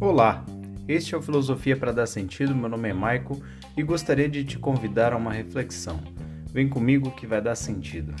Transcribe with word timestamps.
Olá, 0.00 0.44
este 0.86 1.14
é 1.14 1.18
o 1.18 1.22
Filosofia 1.22 1.76
para 1.76 1.92
Dar 1.92 2.06
Sentido. 2.06 2.54
Meu 2.54 2.68
nome 2.68 2.88
é 2.88 2.92
Maico 2.92 3.42
e 3.76 3.82
gostaria 3.82 4.28
de 4.28 4.44
te 4.44 4.58
convidar 4.58 5.12
a 5.12 5.16
uma 5.16 5.32
reflexão. 5.32 6.00
Vem 6.52 6.68
comigo 6.68 7.10
que 7.10 7.26
vai 7.26 7.42
dar 7.42 7.54
sentido. 7.54 8.14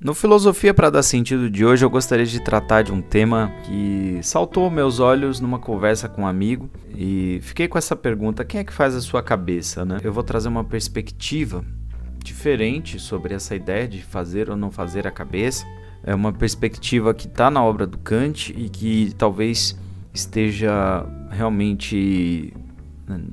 No 0.00 0.14
Filosofia 0.14 0.72
para 0.72 0.88
Dar 0.88 1.02
Sentido 1.02 1.50
de 1.50 1.66
hoje, 1.66 1.84
eu 1.84 1.90
gostaria 1.90 2.24
de 2.24 2.40
tratar 2.40 2.82
de 2.82 2.92
um 2.92 3.02
tema 3.02 3.52
que 3.66 4.20
saltou 4.22 4.70
meus 4.70 5.00
olhos 5.00 5.38
numa 5.38 5.58
conversa 5.58 6.08
com 6.08 6.22
um 6.22 6.26
amigo 6.26 6.70
e 6.96 7.40
fiquei 7.42 7.68
com 7.68 7.76
essa 7.76 7.94
pergunta: 7.94 8.44
quem 8.44 8.60
é 8.60 8.64
que 8.64 8.72
faz 8.72 8.94
a 8.94 9.00
sua 9.00 9.22
cabeça? 9.22 9.84
Né? 9.84 9.98
Eu 10.02 10.12
vou 10.12 10.22
trazer 10.22 10.48
uma 10.48 10.64
perspectiva 10.64 11.64
diferente 12.28 12.98
sobre 13.00 13.34
essa 13.34 13.54
ideia 13.56 13.88
de 13.88 14.02
fazer 14.02 14.48
ou 14.48 14.56
não 14.56 14.70
fazer 14.70 15.06
a 15.06 15.10
cabeça. 15.10 15.66
É 16.04 16.14
uma 16.14 16.32
perspectiva 16.32 17.12
que 17.12 17.26
está 17.26 17.50
na 17.50 17.62
obra 17.62 17.86
do 17.86 17.98
Kant 17.98 18.54
e 18.56 18.68
que 18.68 19.12
talvez 19.18 19.76
esteja 20.14 21.04
realmente 21.30 22.54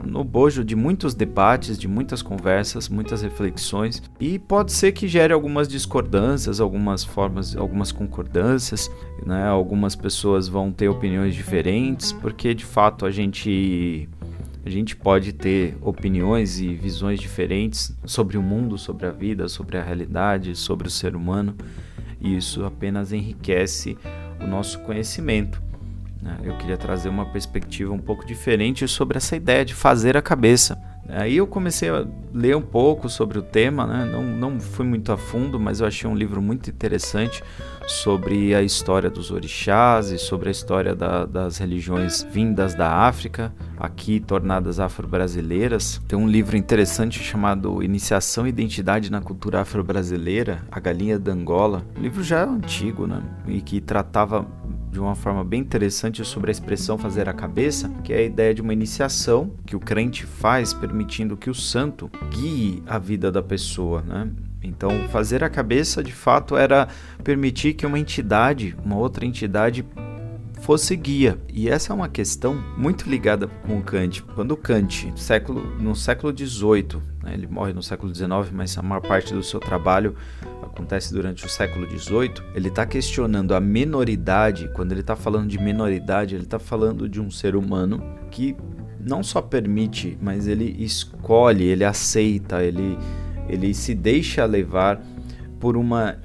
no 0.06 0.24
bojo 0.24 0.64
de 0.64 0.76
muitos 0.76 1.14
debates, 1.14 1.78
de 1.78 1.88
muitas 1.88 2.22
conversas, 2.22 2.88
muitas 2.88 3.22
reflexões 3.22 4.02
e 4.20 4.40
pode 4.40 4.72
ser 4.72 4.94
que 4.94 5.08
gere 5.08 5.34
algumas 5.34 5.68
discordâncias, 5.68 6.62
algumas 6.62 7.04
formas, 7.04 7.56
algumas 7.58 7.92
concordâncias, 7.92 8.90
né? 9.26 9.46
Algumas 9.46 9.96
pessoas 9.96 10.48
vão 10.48 10.72
ter 10.72 10.88
opiniões 10.88 11.36
diferentes, 11.36 12.14
porque 12.14 12.54
de 12.54 12.64
fato 12.64 13.06
a 13.06 13.12
gente 13.12 14.08
a 14.66 14.70
gente 14.70 14.96
pode 14.96 15.32
ter 15.32 15.78
opiniões 15.80 16.60
e 16.60 16.74
visões 16.74 17.20
diferentes 17.20 17.96
sobre 18.04 18.36
o 18.36 18.42
mundo, 18.42 18.80
sobre 18.80 19.06
a 19.06 19.12
vida, 19.12 19.48
sobre 19.48 19.78
a 19.78 19.84
realidade, 19.84 20.56
sobre 20.56 20.88
o 20.88 20.92
ser 20.92 21.16
humano, 21.16 21.56
e 22.20 22.36
isso 22.36 22.66
apenas 22.66 23.14
enriquece 23.14 23.96
o 24.42 24.48
nosso 24.48 24.80
conhecimento. 24.80 25.62
Né? 26.20 26.40
Eu 26.44 26.58
queria 26.58 26.78
trazer 26.78 27.10
uma 27.10 27.28
perspectiva 27.28 27.94
um 27.94 28.00
pouco 28.00 28.26
diferente 28.26 28.88
sobre 28.88 29.18
essa 29.18 29.36
ideia 29.36 29.64
de 29.64 29.76
fazer 29.76 30.18
a 30.18 30.22
cabeça. 30.22 30.82
Aí 31.08 31.38
eu 31.38 31.46
comecei 31.46 31.90
a 31.90 32.04
ler 32.34 32.58
um 32.58 32.62
pouco 32.62 33.08
sobre 33.08 33.38
o 33.38 33.44
tema, 33.44 33.86
né? 33.86 34.06
não, 34.12 34.24
não 34.24 34.60
fui 34.60 34.84
muito 34.84 35.12
a 35.12 35.18
fundo, 35.18 35.60
mas 35.60 35.80
eu 35.80 35.86
achei 35.86 36.10
um 36.10 36.16
livro 36.16 36.42
muito 36.42 36.72
interessante 36.72 37.44
sobre 37.88 38.56
a 38.56 38.62
história 38.62 39.10
dos 39.10 39.32
orixás 39.32 40.12
e 40.12 40.18
sobre 40.18 40.50
a 40.50 40.52
história 40.52 40.96
da, 40.96 41.26
das 41.26 41.58
religiões 41.58 42.24
vindas 42.24 42.74
da 42.74 42.90
África, 42.90 43.54
aqui 43.78 44.20
tornadas 44.20 44.80
afro-brasileiras. 44.80 46.02
Tem 46.08 46.18
um 46.18 46.28
livro 46.28 46.58
interessante 46.58 47.20
chamado 47.22 47.84
Iniciação 47.84 48.46
e 48.46 48.50
Identidade 48.50 49.12
na 49.12 49.22
Cultura 49.22 49.62
Afro-Brasileira, 49.62 50.64
A 50.72 50.80
Galinha 50.80 51.20
da 51.20 51.32
Angola. 51.32 51.86
O 51.98 52.02
livro 52.02 52.24
já 52.24 52.40
é 52.40 52.44
antigo, 52.44 53.06
né? 53.06 53.22
E 53.48 53.62
que 53.62 53.80
tratava 53.80 54.46
de 54.96 55.02
uma 55.02 55.14
forma 55.14 55.44
bem 55.44 55.60
interessante 55.60 56.24
sobre 56.24 56.50
a 56.50 56.54
expressão 56.54 56.98
fazer 56.98 57.28
a 57.28 57.34
cabeça, 57.34 57.90
que 58.02 58.14
é 58.14 58.20
a 58.20 58.24
ideia 58.24 58.54
de 58.54 58.62
uma 58.62 58.72
iniciação 58.72 59.52
que 59.66 59.76
o 59.76 59.80
crente 59.80 60.26
faz 60.26 60.74
permitindo 60.74 61.36
que 61.36 61.50
o 61.50 61.54
santo 61.54 62.10
guie 62.30 62.82
a 62.88 62.98
vida 62.98 63.30
da 63.30 63.44
pessoa, 63.44 64.02
né? 64.02 64.30
Então, 64.64 64.90
fazer 65.10 65.44
a 65.44 65.50
cabeça 65.50 66.02
de 66.02 66.14
fato 66.14 66.56
era 66.56 66.88
permitir 67.26 67.74
que 67.74 67.86
uma 67.86 68.00
entidade, 68.00 68.74
uma 68.86 68.96
outra 68.96 69.26
entidade 69.26 69.86
fosse 70.66 70.96
guia. 70.96 71.38
E 71.54 71.70
essa 71.70 71.94
é 71.94 71.96
uma 71.96 72.10
questão 72.10 72.56
muito 72.76 73.08
ligada 73.08 73.48
com 73.48 73.80
Kant. 73.84 74.24
Quando 74.34 74.58
Kant, 74.58 75.14
século, 75.16 75.62
no 75.80 75.96
século 75.96 76.36
XVIII, 76.36 77.00
né, 77.22 77.36
ele 77.36 77.46
morre 77.46 77.72
no 77.72 77.84
século 77.84 78.14
XIX, 78.14 78.50
mas 78.52 78.76
a 78.76 78.82
maior 78.82 79.02
parte 79.02 79.32
do 79.32 79.44
seu 79.44 79.60
trabalho 79.60 80.16
acontece 80.64 81.14
durante 81.14 81.46
o 81.46 81.50
século 81.50 81.88
XVIII, 81.88 82.44
ele 82.56 82.70
está 82.70 82.84
questionando 82.84 83.54
a 83.54 83.60
menoridade. 83.60 84.68
Quando 84.74 84.92
ele 84.92 85.02
está 85.02 85.16
falando 85.16 85.48
de 85.48 85.60
menoridade, 85.60 86.34
ele 86.34 86.46
está 86.46 86.58
falando 86.58 87.08
de 87.08 87.22
um 87.22 87.30
ser 87.30 87.56
humano 87.56 88.04
que 88.32 88.58
não 89.00 89.22
só 89.22 89.44
permite, 89.44 90.18
mas 90.20 90.48
ele 90.48 90.76
escolhe, 90.84 91.66
ele 91.66 91.84
aceita, 91.84 92.64
ele, 92.64 92.98
ele 93.48 93.72
se 93.72 93.94
deixa 93.94 94.44
levar 94.46 95.00
por 95.60 95.78
uma 95.78 96.18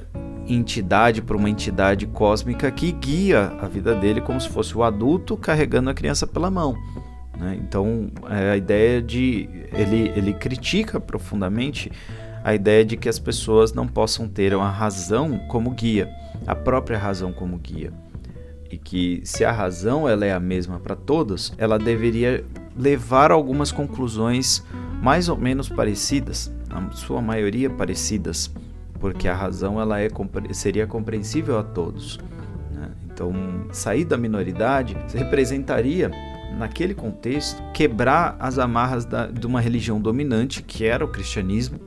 entidade, 0.55 1.22
por 1.22 1.37
uma 1.37 1.49
entidade 1.49 2.06
cósmica 2.06 2.71
que 2.71 2.93
guia 2.93 3.53
a 3.61 3.66
vida 3.66 3.94
dele 3.94 4.21
como 4.21 4.41
se 4.41 4.49
fosse 4.49 4.77
o 4.77 4.83
adulto 4.83 5.37
carregando 5.37 5.91
a 5.91 5.94
criança 5.94 6.27
pela 6.27 6.50
mão. 6.50 6.77
Né? 7.38 7.59
Então, 7.62 8.11
é 8.28 8.50
a 8.50 8.56
ideia 8.56 9.00
de. 9.00 9.49
Ele, 9.72 10.12
ele 10.15 10.34
critica 10.34 11.00
profundamente 11.00 11.91
a 12.44 12.55
ideia 12.55 12.84
de 12.84 12.97
que 12.97 13.09
as 13.09 13.19
pessoas 13.19 13.72
não 13.72 13.87
possam 13.87 14.28
ter 14.28 14.55
uma 14.55 14.71
razão 14.71 15.38
como 15.49 15.71
guia, 15.71 16.09
a 16.47 16.55
própria 16.55 16.99
razão 16.99 17.32
como 17.32 17.59
guia. 17.59 17.93
E 18.71 18.78
que 18.78 19.21
se 19.25 19.44
a 19.44 19.50
razão 19.50 20.09
ela 20.09 20.25
é 20.25 20.32
a 20.32 20.41
mesma 20.41 20.78
para 20.78 20.94
todos, 20.94 21.53
ela 21.59 21.78
deveria 21.78 22.44
levar 22.77 23.31
a 23.31 23.34
algumas 23.34 23.72
conclusões 23.72 24.62
mais 25.03 25.28
ou 25.28 25.37
menos 25.37 25.69
parecidas, 25.69 26.53
na 26.69 26.91
sua 26.93 27.21
maioria 27.21 27.69
parecidas 27.69 28.50
porque 29.00 29.27
a 29.27 29.34
razão 29.34 29.81
ela 29.81 30.00
é, 30.00 30.09
seria 30.53 30.87
compreensível 30.87 31.59
a 31.59 31.62
todos. 31.62 32.21
Né? 32.71 32.91
Então, 33.06 33.33
sair 33.72 34.05
da 34.05 34.16
minoridade 34.16 34.97
representaria, 35.15 36.11
naquele 36.56 36.94
contexto, 36.94 37.62
quebrar 37.72 38.37
as 38.38 38.59
amarras 38.59 39.05
da, 39.05 39.27
de 39.27 39.47
uma 39.47 39.61
religião 39.61 40.00
dominante, 40.00 40.62
que 40.62 40.84
era 40.84 41.05
o 41.05 41.09
cristianismo, 41.09 41.81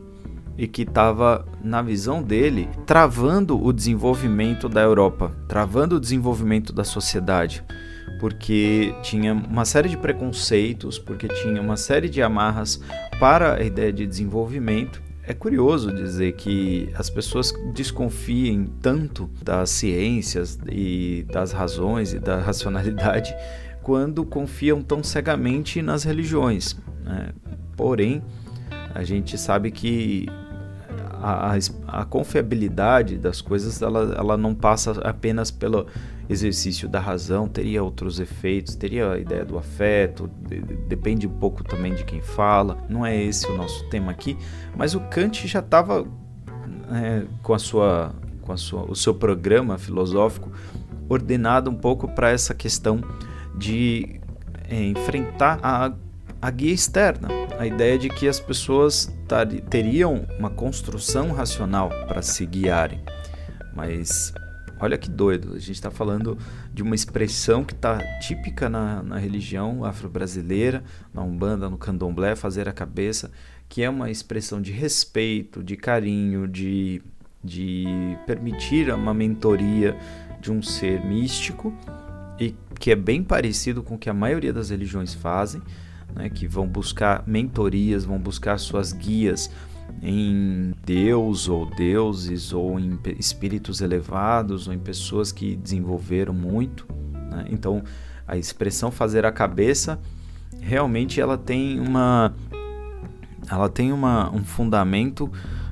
e 0.57 0.68
que 0.68 0.81
estava, 0.81 1.46
na 1.63 1.81
visão 1.81 2.22
dele, 2.22 2.69
travando 2.85 3.63
o 3.63 3.72
desenvolvimento 3.72 4.68
da 4.68 4.81
Europa, 4.81 5.31
travando 5.47 5.95
o 5.95 6.00
desenvolvimento 6.00 6.74
da 6.74 6.84
sociedade 6.84 7.63
porque 8.24 8.95
tinha 9.01 9.34
uma 9.34 9.66
série 9.66 9.90
de 9.90 9.97
preconceitos, 9.97 10.97
porque 10.97 11.28
tinha 11.28 11.62
uma 11.62 11.75
série 11.75 12.07
de 12.07 12.22
amarras 12.22 12.80
para 13.19 13.56
a 13.56 13.63
ideia 13.63 13.91
de 13.91 14.07
desenvolvimento 14.07 15.01
é 15.25 15.34
curioso 15.34 15.94
dizer 15.94 16.34
que 16.34 16.89
as 16.95 17.09
pessoas 17.09 17.53
desconfiem 17.73 18.69
tanto 18.81 19.29
das 19.41 19.69
ciências 19.69 20.59
e 20.69 21.25
das 21.31 21.51
razões 21.53 22.13
e 22.13 22.19
da 22.19 22.41
racionalidade 22.41 23.33
quando 23.81 24.25
confiam 24.25 24.81
tão 24.81 25.03
cegamente 25.03 25.81
nas 25.81 26.03
religiões. 26.03 26.75
Né? 27.03 27.29
Porém, 27.75 28.22
a 28.94 29.03
gente 29.03 29.38
sabe 29.38 29.72
que 29.72 30.28
a, 31.22 31.57
a, 31.88 32.06
confiabilidade 32.06 33.17
das 33.17 33.39
coisas 33.39 33.81
ela, 33.81 34.13
ela 34.17 34.35
não 34.35 34.53
passa 34.53 34.91
apenas 35.01 35.50
pelo 35.50 35.88
exercício 36.29 36.88
da 36.88 37.00
razão, 37.00 37.47
teria 37.47 37.84
outros 37.84 38.19
efeitos, 38.19 38.75
teria 38.75 39.11
a 39.11 39.19
ideia 39.19 39.44
do 39.44 39.57
afeto, 39.57 40.29
de, 40.47 40.59
depende 40.88 41.28
um 41.28 41.38
pouco 41.38 41.63
também 41.63 41.94
de 41.94 42.03
quem 42.03 42.22
fala. 42.22 42.78
Não 42.89 43.06
é 43.06 43.16
esse 43.22 43.47
o 43.47 43.57
nosso 43.57 43.88
tema 43.89 44.11
aqui, 44.11 44.38
mas 44.75 44.95
o 44.95 45.00
Kant 45.01 45.47
já 45.47 45.59
estava 45.59 46.06
é, 46.91 47.23
com 47.41 47.53
a 47.53 47.59
sua 47.59 48.13
com 48.41 48.51
a 48.51 48.57
sua, 48.57 48.83
o 48.83 48.95
seu 48.95 49.13
programa 49.13 49.78
filosófico 49.78 50.51
ordenado 51.07 51.72
um 51.72 51.75
pouco 51.75 52.07
para 52.09 52.29
essa 52.29 52.53
questão 52.53 53.01
de 53.56 54.19
é, 54.69 54.83
enfrentar 54.83 55.59
a, 55.63 55.94
a 56.41 56.51
guia 56.51 56.73
externa, 56.73 57.29
a 57.57 57.66
ideia 57.66 57.97
de 57.97 58.09
que 58.09 58.28
as 58.28 58.39
pessoas 58.39 59.13
teriam 59.69 60.25
uma 60.38 60.50
construção 60.50 61.31
racional 61.31 61.89
para 62.07 62.22
se 62.22 62.45
guiarem. 62.45 63.01
Mas 63.75 64.33
olha 64.83 64.97
que 64.97 65.09
doido, 65.09 65.53
a 65.53 65.59
gente 65.59 65.71
está 65.71 65.89
falando 65.89 66.38
de 66.73 66.83
uma 66.83 66.94
expressão 66.94 67.63
que 67.63 67.71
está 67.71 67.99
típica 68.19 68.67
na, 68.69 69.01
na 69.01 69.17
religião 69.17 69.85
afro-brasileira, 69.85 70.83
na 71.13 71.21
Umbanda, 71.21 71.69
no 71.69 71.77
Candomblé, 71.77 72.35
fazer 72.35 72.67
a 72.67 72.73
cabeça, 72.73 73.31
que 73.69 73.81
é 73.81 73.89
uma 73.89 74.11
expressão 74.11 74.61
de 74.61 74.73
respeito, 74.73 75.63
de 75.63 75.77
carinho, 75.77 76.50
de, 76.50 77.01
de 77.41 77.85
permitir 78.27 78.94
uma 78.94 79.13
mentoria 79.13 79.97
de 80.41 80.51
um 80.51 80.62
ser 80.62 81.01
místico 81.06 81.74
e 82.38 82.53
que 82.77 82.91
é 82.91 82.95
bem 82.95 83.24
parecido 83.24 83.81
com 83.81 83.95
o 83.95 83.97
que 83.97 84.09
a 84.09 84.13
maioria 84.13 84.51
das 84.51 84.69
religiões 84.69 85.13
fazem 85.13 85.62
né, 86.13 86.30
que 86.30 86.45
vão 86.45 86.68
buscar 86.68 87.24
mentorias, 87.25 88.03
vão 88.03 88.19
buscar 88.19 88.57
suas 88.57 88.91
guias 88.91 89.50
em 90.01 90.74
Deus 90.86 91.48
ou 91.48 91.66
deuses 91.66 92.51
ou 92.51 92.80
em 92.80 93.00
espíritos 93.18 93.81
elevados 93.81 94.68
ou 94.68 94.74
em 94.74 94.80
pessoas 94.80 95.31
que 95.31 95.56
desenvolveram 95.56 96.34
muito. 96.34 96.86
Né? 97.13 97.45
Então, 97.50 97.84
a 98.28 98.38
expressão 98.38 98.92
fazer 98.92 99.25
a 99.25 99.31
cabeça 99.31 100.00
realmente 100.60 101.19
ela 101.19 101.38
tem 101.38 101.80
uma 101.80 102.34
ela 103.50 103.68
tem 103.68 103.92
uma, 103.92 104.34
um 104.34 104.44
fundamento 104.44 105.30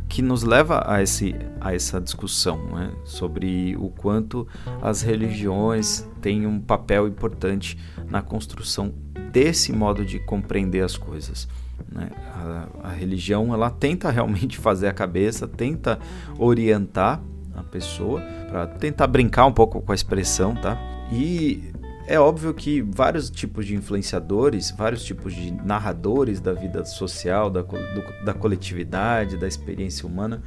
que 0.10 0.22
nos 0.22 0.44
leva 0.44 0.84
a, 0.86 1.02
esse, 1.02 1.34
a 1.62 1.74
essa 1.74 2.02
discussão 2.02 2.58
né? 2.76 2.92
sobre 3.06 3.78
o 3.78 3.90
quanto 3.90 4.46
as 4.82 5.02
religiões 5.02 6.06
têm 6.20 6.46
um 6.46 6.60
papel 6.60 7.08
importante 7.08 7.78
na 8.08 8.22
construção 8.22 8.94
desse 9.32 9.72
modo 9.72 10.04
de 10.04 10.20
compreender 10.20 10.84
as 10.84 10.98
coisas. 10.98 11.48
Né? 11.92 12.10
A, 12.34 12.90
a 12.90 12.90
religião 12.90 13.54
ela 13.54 13.70
tenta 13.70 14.10
realmente 14.10 14.58
fazer 14.60 14.88
a 14.88 14.94
cabeça, 14.94 15.48
tenta 15.48 16.00
orientar 16.38 17.22
a 17.56 17.64
pessoa 17.64 18.22
para 18.50 18.68
tentar 18.68 19.08
brincar 19.08 19.46
um 19.46 19.54
pouco 19.54 19.82
com 19.82 19.92
a 19.92 19.96
expressão, 19.96 20.56
tá? 20.56 20.78
E 21.12 21.72
é 22.08 22.20
óbvio 22.20 22.54
que 22.54 22.82
vários 22.82 23.30
tipos 23.30 23.66
de 23.66 23.76
influenciadores, 23.76 24.72
vários 24.72 25.04
tipos 25.04 25.34
de 25.34 25.52
narradores 25.52 26.40
da 26.40 26.54
vida 26.54 26.84
social, 26.86 27.50
da, 27.50 27.62
do, 27.62 28.26
da 28.26 28.34
coletividade, 28.34 29.38
da 29.38 29.48
experiência 29.48 30.08
humana, 30.08 30.42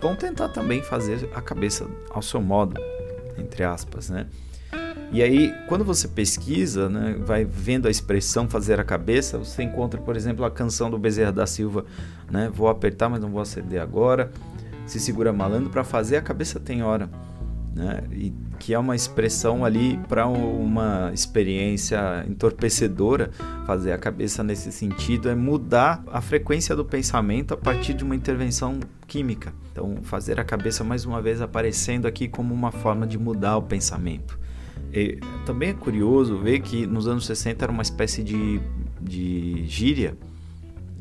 vão 0.00 0.14
tentar 0.16 0.48
também 0.48 0.82
fazer 0.82 1.28
a 1.34 1.40
cabeça 1.40 1.86
ao 2.10 2.22
seu 2.22 2.40
modo, 2.40 2.80
entre 3.38 3.64
aspas, 3.64 4.10
né? 4.10 4.26
E 5.12 5.22
aí, 5.22 5.54
quando 5.68 5.84
você 5.84 6.08
pesquisa, 6.08 6.88
né, 6.88 7.16
vai 7.18 7.44
vendo 7.44 7.86
a 7.86 7.90
expressão 7.90 8.48
fazer 8.48 8.80
a 8.80 8.84
cabeça, 8.84 9.38
você 9.38 9.62
encontra, 9.62 10.00
por 10.00 10.16
exemplo, 10.16 10.44
a 10.44 10.50
canção 10.50 10.90
do 10.90 10.98
Bezerra 10.98 11.32
da 11.32 11.46
Silva, 11.46 11.84
né? 12.30 12.50
Vou 12.52 12.68
apertar, 12.68 13.08
mas 13.08 13.20
não 13.20 13.30
vou 13.30 13.42
acender 13.42 13.80
agora. 13.80 14.30
Se 14.86 14.98
segura 14.98 15.32
malandro 15.32 15.70
para 15.70 15.84
fazer 15.84 16.16
a 16.16 16.22
cabeça 16.22 16.58
tem 16.58 16.82
hora, 16.82 17.10
né? 17.74 18.02
E 18.10 18.32
que 18.58 18.72
é 18.72 18.78
uma 18.78 18.94
expressão 18.94 19.64
ali 19.64 19.98
para 20.08 20.26
uma 20.28 21.10
experiência 21.12 22.24
entorpecedora, 22.28 23.30
fazer 23.66 23.92
a 23.92 23.98
cabeça 23.98 24.42
nesse 24.42 24.70
sentido 24.70 25.28
é 25.28 25.34
mudar 25.34 26.02
a 26.12 26.20
frequência 26.20 26.76
do 26.76 26.84
pensamento 26.84 27.52
a 27.54 27.56
partir 27.56 27.92
de 27.92 28.04
uma 28.04 28.14
intervenção 28.14 28.78
química. 29.06 29.52
Então, 29.72 29.96
fazer 30.02 30.38
a 30.38 30.44
cabeça 30.44 30.84
mais 30.84 31.04
uma 31.04 31.20
vez 31.20 31.42
aparecendo 31.42 32.06
aqui 32.06 32.28
como 32.28 32.54
uma 32.54 32.70
forma 32.70 33.06
de 33.06 33.18
mudar 33.18 33.56
o 33.56 33.62
pensamento. 33.62 34.38
E 34.92 35.18
também 35.46 35.70
é 35.70 35.74
curioso 35.74 36.36
ver 36.36 36.60
que 36.60 36.86
nos 36.86 37.08
anos 37.08 37.24
60 37.26 37.64
era 37.64 37.72
uma 37.72 37.82
espécie 37.82 38.22
de, 38.22 38.60
de 39.00 39.64
gíria 39.66 40.16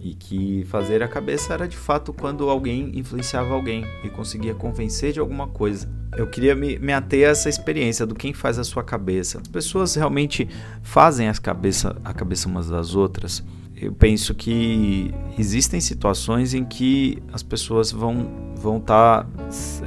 e 0.03 0.15
que 0.15 0.65
fazer 0.65 1.03
a 1.03 1.07
cabeça 1.07 1.53
era 1.53 1.67
de 1.67 1.77
fato 1.77 2.11
quando 2.11 2.49
alguém 2.49 2.91
influenciava 2.97 3.53
alguém 3.53 3.85
e 4.03 4.09
conseguia 4.09 4.55
convencer 4.55 5.13
de 5.13 5.19
alguma 5.19 5.47
coisa. 5.47 5.87
Eu 6.17 6.25
queria 6.27 6.55
me, 6.55 6.79
me 6.79 6.91
ater 6.91 7.27
a 7.27 7.31
essa 7.31 7.49
experiência 7.49 8.05
do 8.05 8.15
quem 8.15 8.33
faz 8.33 8.57
a 8.57 8.63
sua 8.63 8.83
cabeça. 8.83 9.39
As 9.39 9.47
pessoas 9.47 9.95
realmente 9.95 10.49
fazem 10.81 11.27
as 11.27 11.37
cabeça, 11.37 11.95
a 12.03 12.13
cabeça 12.13 12.47
umas 12.47 12.67
das 12.67 12.95
outras. 12.95 13.43
Eu 13.75 13.93
penso 13.93 14.33
que 14.33 15.13
existem 15.37 15.79
situações 15.79 16.53
em 16.53 16.63
que 16.63 17.21
as 17.31 17.43
pessoas 17.43 17.91
vão 17.91 18.51
vão 18.55 18.77
estar 18.77 19.23
tá, 19.23 19.29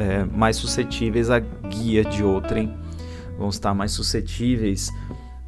é, 0.01 0.25
mais 0.25 0.57
suscetíveis 0.57 1.31
à 1.31 1.39
guia 1.39 2.05
de 2.05 2.25
outrem 2.25 2.75
vão 3.39 3.49
estar 3.49 3.75
mais 3.75 3.93
suscetíveis 3.93 4.91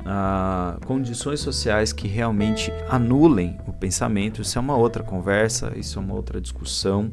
a 0.04 0.78
condições 0.86 1.40
sociais 1.40 1.92
que 1.92 2.06
realmente 2.06 2.72
anulem 2.88 3.58
o 3.66 3.72
pensamento. 3.72 4.40
Isso 4.40 4.56
é 4.56 4.60
uma 4.60 4.76
outra 4.76 5.02
conversa, 5.02 5.72
isso 5.76 5.98
é 5.98 6.02
uma 6.02 6.14
outra 6.14 6.40
discussão. 6.40 7.10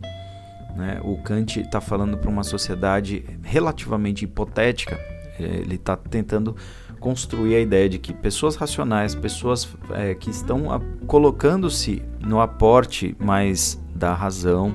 Né? 0.76 1.00
O 1.04 1.18
Kant 1.18 1.60
está 1.60 1.82
falando 1.82 2.18
para 2.18 2.30
uma 2.30 2.44
sociedade 2.44 3.26
relativamente 3.42 4.26
hipotética, 4.26 5.00
ele 5.40 5.76
está 5.76 5.96
tentando 5.96 6.56
construir 7.00 7.56
a 7.56 7.60
ideia 7.60 7.90
de 7.90 8.00
que 8.00 8.14
pessoas 8.14 8.56
racionais, 8.56 9.14
pessoas 9.14 9.68
é, 9.92 10.14
que 10.14 10.30
estão 10.30 10.68
colocando-se 11.06 12.02
no 12.20 12.40
aporte 12.40 13.16
mais 13.20 13.80
da 13.94 14.14
razão, 14.14 14.74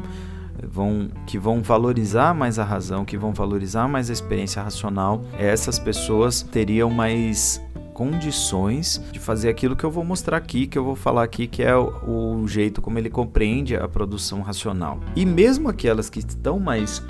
vão, 0.78 1.08
que 1.26 1.36
vão 1.36 1.60
valorizar 1.60 2.32
mais 2.32 2.56
a 2.56 2.62
razão, 2.62 3.04
que 3.04 3.18
vão 3.18 3.32
valorizar 3.32 3.88
mais 3.88 4.08
a 4.10 4.12
experiência 4.12 4.62
racional, 4.62 5.24
essas 5.36 5.76
pessoas 5.76 6.40
teriam 6.40 6.88
mais 6.88 7.60
condições 7.92 9.02
de 9.10 9.18
fazer 9.18 9.48
aquilo 9.48 9.74
que 9.74 9.82
eu 9.82 9.90
vou 9.90 10.04
mostrar 10.04 10.36
aqui, 10.36 10.68
que 10.68 10.78
eu 10.78 10.84
vou 10.84 10.94
falar 10.94 11.24
aqui, 11.24 11.48
que 11.48 11.64
é 11.64 11.74
o, 11.74 12.42
o 12.42 12.46
jeito 12.46 12.80
como 12.80 12.96
ele 12.96 13.10
compreende 13.10 13.74
a 13.74 13.88
produção 13.88 14.40
racional. 14.40 15.00
E 15.16 15.26
mesmo 15.26 15.68
aquelas 15.68 16.08
que 16.08 16.20
estão 16.20 16.60
mais 16.60 17.02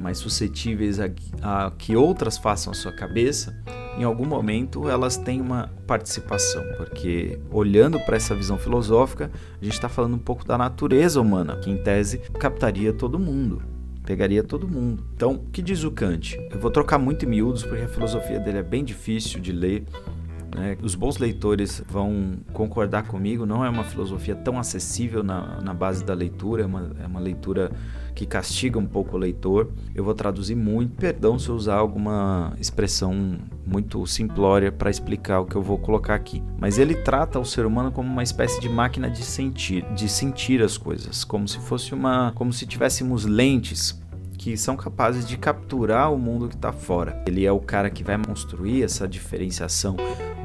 mais 0.00 0.18
suscetíveis 0.18 1.00
a, 1.00 1.08
a, 1.42 1.70
que 1.70 1.96
outras 1.96 2.38
façam 2.38 2.70
a 2.70 2.74
sua 2.74 2.92
cabeça, 2.92 3.56
em 3.98 4.04
algum 4.04 4.26
momento 4.26 4.88
elas 4.88 5.16
têm 5.16 5.40
uma 5.40 5.70
participação, 5.86 6.62
porque 6.76 7.38
olhando 7.50 7.98
para 8.00 8.16
essa 8.16 8.34
visão 8.34 8.58
filosófica, 8.58 9.30
a 9.60 9.64
gente 9.64 9.74
está 9.74 9.88
falando 9.88 10.14
um 10.14 10.18
pouco 10.18 10.44
da 10.44 10.58
natureza 10.58 11.20
humana, 11.20 11.56
que 11.56 11.70
em 11.70 11.76
tese 11.76 12.18
captaria 12.38 12.92
todo 12.92 13.18
mundo. 13.18 13.62
Pegaria 14.04 14.44
todo 14.44 14.68
mundo. 14.68 15.04
Então, 15.16 15.32
o 15.32 15.50
que 15.50 15.60
diz 15.60 15.82
o 15.82 15.90
Kant? 15.90 16.38
Eu 16.52 16.60
vou 16.60 16.70
trocar 16.70 16.96
muito 16.96 17.24
em 17.24 17.28
miúdos 17.28 17.64
porque 17.64 17.82
a 17.82 17.88
filosofia 17.88 18.38
dele 18.38 18.58
é 18.58 18.62
bem 18.62 18.84
difícil 18.84 19.40
de 19.40 19.50
ler. 19.50 19.84
Né? 20.56 20.76
Os 20.82 20.94
bons 20.94 21.18
leitores 21.18 21.82
vão 21.86 22.38
concordar 22.54 23.06
comigo, 23.06 23.44
não 23.44 23.62
é 23.62 23.68
uma 23.68 23.84
filosofia 23.84 24.34
tão 24.34 24.58
acessível 24.58 25.22
na, 25.22 25.60
na 25.60 25.74
base 25.74 26.02
da 26.02 26.14
leitura, 26.14 26.62
é 26.62 26.66
uma, 26.66 26.90
é 27.02 27.06
uma 27.06 27.20
leitura 27.20 27.70
que 28.14 28.24
castiga 28.24 28.78
um 28.78 28.86
pouco 28.86 29.16
o 29.16 29.18
leitor. 29.18 29.68
Eu 29.94 30.02
vou 30.02 30.14
traduzir 30.14 30.54
muito, 30.54 30.96
perdão 30.96 31.38
se 31.38 31.50
eu 31.50 31.54
usar 31.54 31.74
alguma 31.74 32.54
expressão 32.58 33.36
muito 33.66 34.06
simplória 34.06 34.72
para 34.72 34.88
explicar 34.88 35.40
o 35.40 35.44
que 35.44 35.54
eu 35.54 35.62
vou 35.62 35.76
colocar 35.76 36.14
aqui. 36.14 36.42
Mas 36.58 36.78
ele 36.78 36.94
trata 36.94 37.38
o 37.38 37.44
ser 37.44 37.66
humano 37.66 37.92
como 37.92 38.08
uma 38.08 38.22
espécie 38.22 38.58
de 38.58 38.68
máquina 38.70 39.10
de 39.10 39.22
sentir, 39.22 39.84
de 39.94 40.08
sentir 40.08 40.62
as 40.62 40.78
coisas, 40.78 41.22
como 41.22 41.46
se 41.46 41.58
fosse 41.58 41.92
uma, 41.92 42.32
como 42.34 42.50
se 42.52 42.66
tivéssemos 42.66 43.26
lentes 43.26 44.00
que 44.46 44.56
são 44.56 44.76
capazes 44.76 45.26
de 45.26 45.36
capturar 45.36 46.12
o 46.12 46.16
mundo 46.16 46.48
que 46.48 46.54
está 46.54 46.70
fora. 46.70 47.20
Ele 47.26 47.44
é 47.44 47.50
o 47.50 47.58
cara 47.58 47.90
que 47.90 48.04
vai 48.04 48.16
construir 48.16 48.84
essa 48.84 49.08
diferenciação 49.08 49.96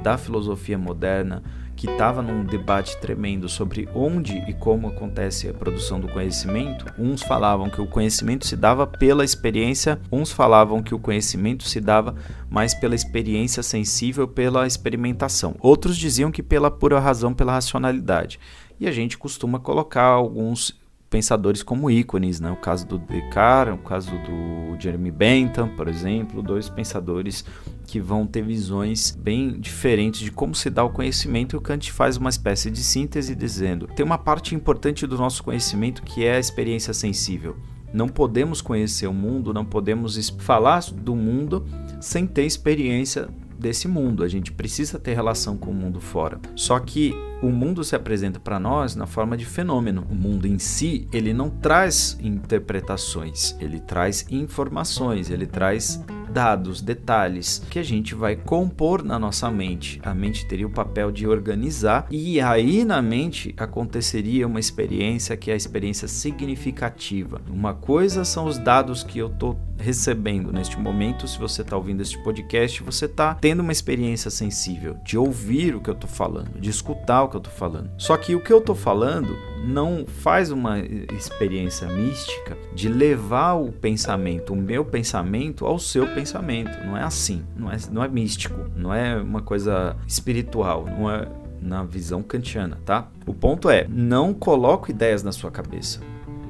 da 0.02 0.18
filosofia 0.18 0.76
moderna 0.76 1.44
que 1.76 1.88
estava 1.88 2.20
num 2.24 2.44
debate 2.44 2.98
tremendo 2.98 3.48
sobre 3.48 3.88
onde 3.94 4.40
e 4.50 4.56
como 4.56 4.88
acontece 4.88 5.48
a 5.48 5.54
produção 5.54 6.00
do 6.00 6.08
conhecimento, 6.08 6.84
uns 6.98 7.22
falavam 7.22 7.70
que 7.70 7.80
o 7.80 7.86
conhecimento 7.86 8.48
se 8.48 8.56
dava 8.56 8.88
pela 8.88 9.24
experiência, 9.24 10.02
uns 10.12 10.32
falavam 10.32 10.82
que 10.82 10.96
o 10.96 11.00
conhecimento 11.00 11.64
se 11.66 11.80
dava 11.80 12.16
mais 12.50 12.74
pela 12.74 12.96
experiência 12.96 13.62
sensível, 13.62 14.28
pela 14.28 14.66
experimentação. 14.66 15.56
Outros 15.60 15.96
diziam 15.96 16.32
que 16.32 16.42
pela 16.42 16.72
pura 16.72 17.00
razão, 17.00 17.36
pela 17.36 17.52
racionalidade. 17.52 18.40
E 18.80 18.88
a 18.88 18.92
gente 18.92 19.16
costuma 19.16 19.60
colocar 19.60 20.06
alguns 20.06 20.81
pensadores 21.12 21.62
como 21.62 21.92
ícones, 21.92 22.40
né? 22.40 22.50
O 22.50 22.56
caso 22.56 22.88
do 22.88 22.98
Descartes, 22.98 23.76
o 23.76 23.78
caso 23.84 24.12
do 24.12 24.80
Jeremy 24.80 25.12
Bentham, 25.12 25.68
por 25.76 25.90
exemplo, 25.90 26.42
dois 26.42 26.70
pensadores 26.70 27.44
que 27.86 28.00
vão 28.00 28.26
ter 28.26 28.42
visões 28.42 29.12
bem 29.12 29.60
diferentes 29.60 30.22
de 30.22 30.32
como 30.32 30.56
se 30.56 30.70
dá 30.70 30.86
o 30.86 30.90
conhecimento. 30.90 31.54
E 31.54 31.58
o 31.58 31.62
Kant 31.62 31.92
faz 31.92 32.16
uma 32.16 32.30
espécie 32.30 32.72
de 32.72 32.82
síntese 32.82 33.36
dizendo: 33.36 33.88
tem 33.88 34.06
uma 34.06 34.18
parte 34.18 34.56
importante 34.56 35.06
do 35.06 35.18
nosso 35.18 35.44
conhecimento 35.44 36.02
que 36.02 36.24
é 36.24 36.38
a 36.38 36.40
experiência 36.40 36.94
sensível. 36.94 37.58
Não 37.94 38.08
podemos 38.08 38.62
conhecer 38.62 39.08
o 39.08 39.14
mundo, 39.14 39.54
não 39.54 39.66
podemos 39.66 40.30
falar 40.40 40.82
do 40.94 41.14
mundo 41.14 41.66
sem 42.00 42.26
ter 42.26 42.46
experiência 42.46 43.28
desse 43.62 43.88
mundo. 43.88 44.24
A 44.24 44.28
gente 44.28 44.52
precisa 44.52 45.00
ter 45.00 45.14
relação 45.14 45.56
com 45.56 45.72
o 45.72 45.74
mundo 45.74 46.02
fora. 46.02 46.40
Só 46.56 46.80
que 46.80 47.14
o 47.42 47.50
mundo 47.50 47.84
se 47.84 47.96
apresenta 47.96 48.40
para 48.40 48.60
nós 48.60 48.96
na 48.96 49.06
forma 49.06 49.38
de 49.38 49.46
fenômeno. 49.46 50.06
O 50.10 50.16
mundo 50.16 50.48
em 50.48 50.60
si, 50.60 51.08
ele 51.14 51.34
não 51.34 51.50
traz 51.50 52.18
interpretações, 52.22 53.56
ele 53.60 53.80
traz 53.80 54.26
informações, 54.30 55.30
ele 55.30 55.46
traz 55.46 56.04
dados, 56.32 56.82
detalhes 56.82 57.62
que 57.70 57.80
a 57.80 57.84
gente 57.84 58.16
vai 58.16 58.36
compor 58.36 59.04
na 59.04 59.20
nossa 59.20 59.52
mente. 59.52 60.00
A 60.04 60.14
mente 60.14 60.46
teria 60.48 60.68
o 60.68 60.72
papel 60.72 61.12
de 61.12 61.28
organizar 61.28 62.08
e 62.10 62.40
aí 62.40 62.84
na 62.86 63.02
mente 63.02 63.54
aconteceria 63.58 64.48
uma 64.48 64.60
experiência 64.60 65.38
que 65.38 65.52
é 65.52 65.54
a 65.54 65.58
experiência 65.58 66.08
significativa. 66.08 67.42
Uma 67.50 67.74
coisa 67.74 68.24
são 68.24 68.46
os 68.46 68.58
dados 68.58 69.04
que 69.04 69.20
eu 69.20 69.28
estou 69.28 69.60
recebendo 69.78 70.52
neste 70.52 70.80
momento. 70.80 71.28
Se 71.28 71.38
você 71.38 71.62
está 71.62 71.76
ouvindo 71.76 72.02
este 72.02 72.22
podcast, 72.24 72.82
você 72.84 73.06
está 73.06 73.36
tendo 73.36 73.62
uma 73.62 73.72
experiência 73.72 74.32
sensível 74.32 74.98
de 75.04 75.18
ouvir 75.18 75.76
o 75.76 75.82
que 75.82 75.90
eu 75.90 75.94
estou 75.94 76.10
falando, 76.10 76.60
de 76.60 76.70
escutar 76.70 77.24
o 77.24 77.30
que 77.30 77.36
eu 77.36 77.40
estou 77.40 77.54
falando. 77.54 77.90
Só 77.98 78.16
que 78.16 78.36
o 78.36 78.42
que 78.42 78.54
eu 78.54 78.60
estou 78.60 78.76
falando 78.76 79.36
não 79.64 80.06
faz 80.06 80.52
uma 80.52 80.80
experiência 80.80 81.88
mística 81.88 82.58
de 82.74 82.90
levar 82.90 83.54
o 83.54 83.72
pensamento, 83.72 84.54
o 84.54 84.56
meu 84.56 84.84
pensamento, 84.84 85.66
ao 85.66 85.78
seu 85.78 86.08
pensamento. 86.08 86.72
Não 86.86 86.98
é 86.98 87.04
assim, 87.04 87.44
não 87.56 87.72
é, 87.72 87.78
não 87.92 88.04
é 88.04 88.08
místico, 88.08 88.70
não 88.76 88.94
é 88.94 89.16
uma 89.18 89.42
coisa 89.42 89.96
espiritual, 90.08 90.86
não 90.86 91.10
é 91.10 91.28
na 91.62 91.84
visão 91.84 92.24
kantiana, 92.24 92.80
tá? 92.84 93.08
O 93.26 93.34
ponto 93.34 93.70
é, 93.70 93.86
não 93.88 94.34
coloco 94.34 94.90
ideias 94.90 95.22
na 95.22 95.32
sua 95.32 95.52
cabeça. 95.52 96.00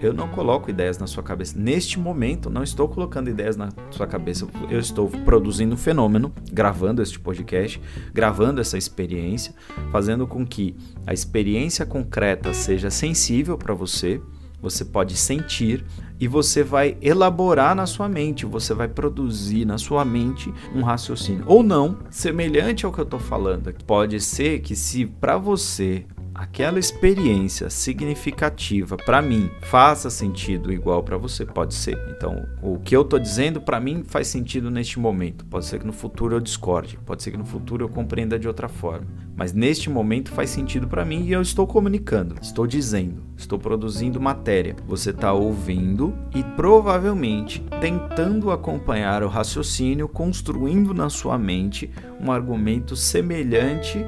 Eu 0.01 0.13
não 0.13 0.27
coloco 0.27 0.69
ideias 0.69 0.97
na 0.97 1.05
sua 1.05 1.21
cabeça. 1.21 1.57
Neste 1.57 1.99
momento, 1.99 2.49
não 2.49 2.63
estou 2.63 2.87
colocando 2.89 3.29
ideias 3.29 3.55
na 3.55 3.69
sua 3.91 4.07
cabeça. 4.07 4.47
Eu 4.69 4.79
estou 4.79 5.07
produzindo 5.07 5.75
um 5.75 5.77
fenômeno, 5.77 6.33
gravando 6.51 7.03
este 7.03 7.19
podcast, 7.19 7.79
gravando 8.11 8.59
essa 8.59 8.77
experiência, 8.77 9.53
fazendo 9.91 10.25
com 10.25 10.45
que 10.45 10.75
a 11.05 11.13
experiência 11.13 11.85
concreta 11.85 12.51
seja 12.51 12.89
sensível 12.89 13.57
para 13.57 13.75
você. 13.75 14.19
Você 14.59 14.85
pode 14.85 15.15
sentir 15.15 15.83
e 16.19 16.27
você 16.27 16.63
vai 16.63 16.95
elaborar 17.01 17.75
na 17.75 17.87
sua 17.87 18.07
mente, 18.07 18.45
você 18.45 18.75
vai 18.75 18.87
produzir 18.87 19.65
na 19.65 19.79
sua 19.79 20.05
mente 20.05 20.53
um 20.75 20.81
raciocínio. 20.81 21.43
Ou 21.47 21.63
não, 21.63 21.97
semelhante 22.11 22.85
ao 22.85 22.91
que 22.91 22.99
eu 22.99 23.03
estou 23.03 23.19
falando. 23.19 23.73
Pode 23.87 24.19
ser 24.19 24.59
que 24.59 24.75
se 24.75 25.05
para 25.05 25.37
você 25.37 26.05
aquela 26.41 26.79
experiência 26.79 27.69
significativa 27.69 28.97
para 28.97 29.21
mim 29.21 29.51
faça 29.61 30.09
sentido 30.09 30.73
igual 30.73 31.03
para 31.03 31.15
você, 31.15 31.45
pode 31.45 31.75
ser. 31.75 31.95
Então, 32.09 32.47
o 32.63 32.79
que 32.79 32.95
eu 32.95 33.05
tô 33.05 33.19
dizendo 33.19 33.61
para 33.61 33.79
mim 33.79 34.03
faz 34.03 34.27
sentido 34.27 34.71
neste 34.71 34.99
momento. 34.99 35.45
Pode 35.45 35.65
ser 35.65 35.79
que 35.79 35.85
no 35.85 35.93
futuro 35.93 36.35
eu 36.35 36.39
discorde, 36.39 36.97
pode 37.05 37.21
ser 37.21 37.29
que 37.29 37.37
no 37.37 37.45
futuro 37.45 37.85
eu 37.85 37.89
compreenda 37.89 38.39
de 38.39 38.47
outra 38.47 38.67
forma, 38.67 39.05
mas 39.35 39.53
neste 39.53 39.87
momento 39.87 40.31
faz 40.31 40.49
sentido 40.49 40.87
para 40.87 41.05
mim 41.05 41.25
e 41.25 41.31
eu 41.31 41.43
estou 41.43 41.67
comunicando, 41.67 42.35
estou 42.41 42.65
dizendo, 42.65 43.21
estou 43.37 43.59
produzindo 43.59 44.19
matéria. 44.19 44.75
Você 44.87 45.11
está 45.11 45.31
ouvindo 45.33 46.11
e 46.33 46.43
provavelmente 46.43 47.63
tentando 47.79 48.49
acompanhar 48.49 49.21
o 49.21 49.27
raciocínio, 49.27 50.07
construindo 50.07 50.91
na 50.91 51.07
sua 51.07 51.37
mente 51.37 51.91
um 52.19 52.31
argumento 52.31 52.95
semelhante 52.95 54.03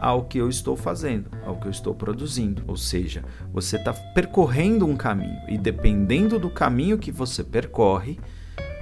ao 0.00 0.24
que 0.24 0.38
eu 0.38 0.48
estou 0.48 0.76
fazendo, 0.76 1.30
ao 1.44 1.56
que 1.56 1.66
eu 1.66 1.70
estou 1.70 1.94
produzindo. 1.94 2.62
Ou 2.66 2.76
seja, 2.76 3.24
você 3.52 3.76
está 3.76 3.92
percorrendo 3.92 4.86
um 4.86 4.96
caminho 4.96 5.38
e 5.48 5.56
dependendo 5.56 6.38
do 6.38 6.50
caminho 6.50 6.98
que 6.98 7.10
você 7.10 7.42
percorre, 7.42 8.18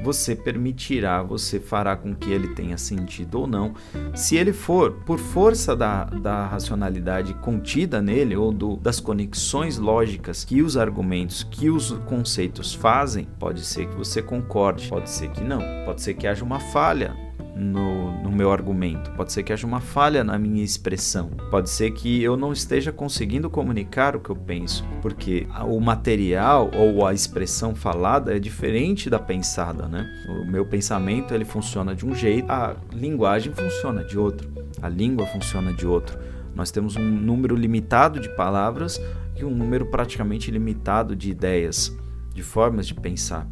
você 0.03 0.35
permitirá, 0.35 1.23
você 1.23 1.61
fará 1.61 1.97
com 1.97 2.15
que 2.15 2.31
ele 2.31 2.49
tenha 2.49 2.77
sentido 2.77 3.41
ou 3.41 3.47
não. 3.47 3.75
Se 4.15 4.37
ele 4.37 4.53
for 4.53 4.93
por 5.07 5.19
força 5.19 5.77
da, 5.77 6.05
da 6.05 6.47
racionalidade 6.47 7.33
contida 7.35 8.03
nele 8.03 8.37
ou 8.37 8.53
do, 8.53 8.77
das 8.77 8.99
conexões 8.99 9.79
lógicas 9.79 10.45
que 10.45 10.61
os 10.61 10.77
argumentos, 10.77 11.45
que 11.45 11.71
os 11.71 11.93
conceitos 12.07 12.75
fazem, 12.75 13.29
pode 13.39 13.65
ser 13.65 13.87
que 13.87 13.97
você 13.97 14.21
concorde, 14.21 14.89
pode 14.89 15.09
ser 15.09 15.31
que 15.31 15.43
não, 15.43 15.63
pode 15.85 16.03
ser 16.03 16.15
que 16.15 16.27
haja 16.27 16.45
uma 16.45 16.59
falha 16.59 17.17
no, 17.55 18.23
no, 18.23 18.33
meu 18.33 18.51
argumento, 18.51 19.11
pode 19.13 19.33
ser 19.33 19.43
que 19.43 19.53
haja 19.53 19.67
uma 19.67 19.81
falha 19.81 20.25
na 20.25 20.39
minha 20.39 20.65
expressão, 20.65 21.31
pode 21.51 21.69
ser 21.69 21.91
que 21.91 22.23
eu 22.23 22.37
não 22.37 22.53
esteja 22.53 22.91
conseguindo 22.91 23.51
comunicar 23.51 24.17
o 24.17 24.21
que 24.21 24.31
eu 24.31 24.37
penso, 24.37 24.85
porque 25.03 25.47
o 25.67 25.79
material 25.79 26.71
ou 26.75 27.07
a 27.07 27.13
expressão 27.13 27.75
falada 27.75 28.35
é 28.35 28.39
diferente 28.39 29.11
da 29.11 29.19
pensada, 29.19 29.87
né? 29.87 30.09
O 30.29 30.51
meu 30.51 30.65
pensamento 30.65 31.35
ele 31.35 31.45
funciona 31.45 31.95
de 31.95 32.07
um 32.07 32.15
jeito, 32.15 32.51
a 32.51 32.75
linguagem 32.93 33.53
funciona 33.53 34.03
de 34.03 34.19
outro, 34.19 34.51
a 34.81 34.89
língua 34.89 35.27
funciona 35.27 35.73
de 35.73 35.87
outro. 35.87 36.19
Nós 36.55 36.71
temos 36.71 36.97
um 36.97 37.03
número 37.03 37.55
limitado 37.55 38.21
de 38.21 38.29
palavras 38.35 39.01
e 39.37 39.45
um 39.45 39.51
número 39.51 39.87
praticamente 39.87 40.51
limitado 40.51 41.17
de 41.17 41.31
ideias, 41.31 41.97
de 42.35 42.43
formas 42.43 42.87
de 42.87 42.95
pensar, 42.95 43.47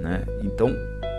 né? 0.00 0.24
Então 0.42 0.74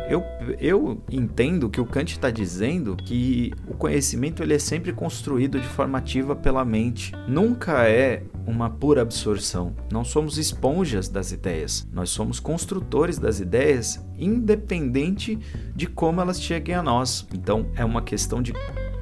eu, 0.09 0.23
eu 0.59 1.03
entendo 1.11 1.69
que 1.69 1.79
o 1.79 1.85
Kant 1.85 2.11
está 2.11 2.31
dizendo 2.31 2.95
que 2.95 3.53
o 3.67 3.75
conhecimento 3.75 4.41
ele 4.41 4.55
é 4.55 4.59
sempre 4.59 4.91
construído 4.91 5.59
de 5.59 5.67
forma 5.67 5.99
ativa 5.99 6.35
pela 6.35 6.65
mente. 6.65 7.13
Nunca 7.27 7.87
é 7.87 8.23
uma 8.45 8.69
pura 8.69 9.03
absorção. 9.03 9.75
Não 9.91 10.03
somos 10.03 10.39
esponjas 10.39 11.07
das 11.07 11.31
ideias. 11.31 11.87
Nós 11.93 12.09
somos 12.09 12.39
construtores 12.39 13.19
das 13.19 13.39
ideias, 13.39 14.03
independente 14.17 15.37
de 15.75 15.85
como 15.85 16.19
elas 16.19 16.41
cheguem 16.41 16.73
a 16.73 16.81
nós. 16.81 17.27
Então 17.31 17.67
é 17.75 17.85
uma 17.85 18.01
questão 18.01 18.41
de 18.41 18.51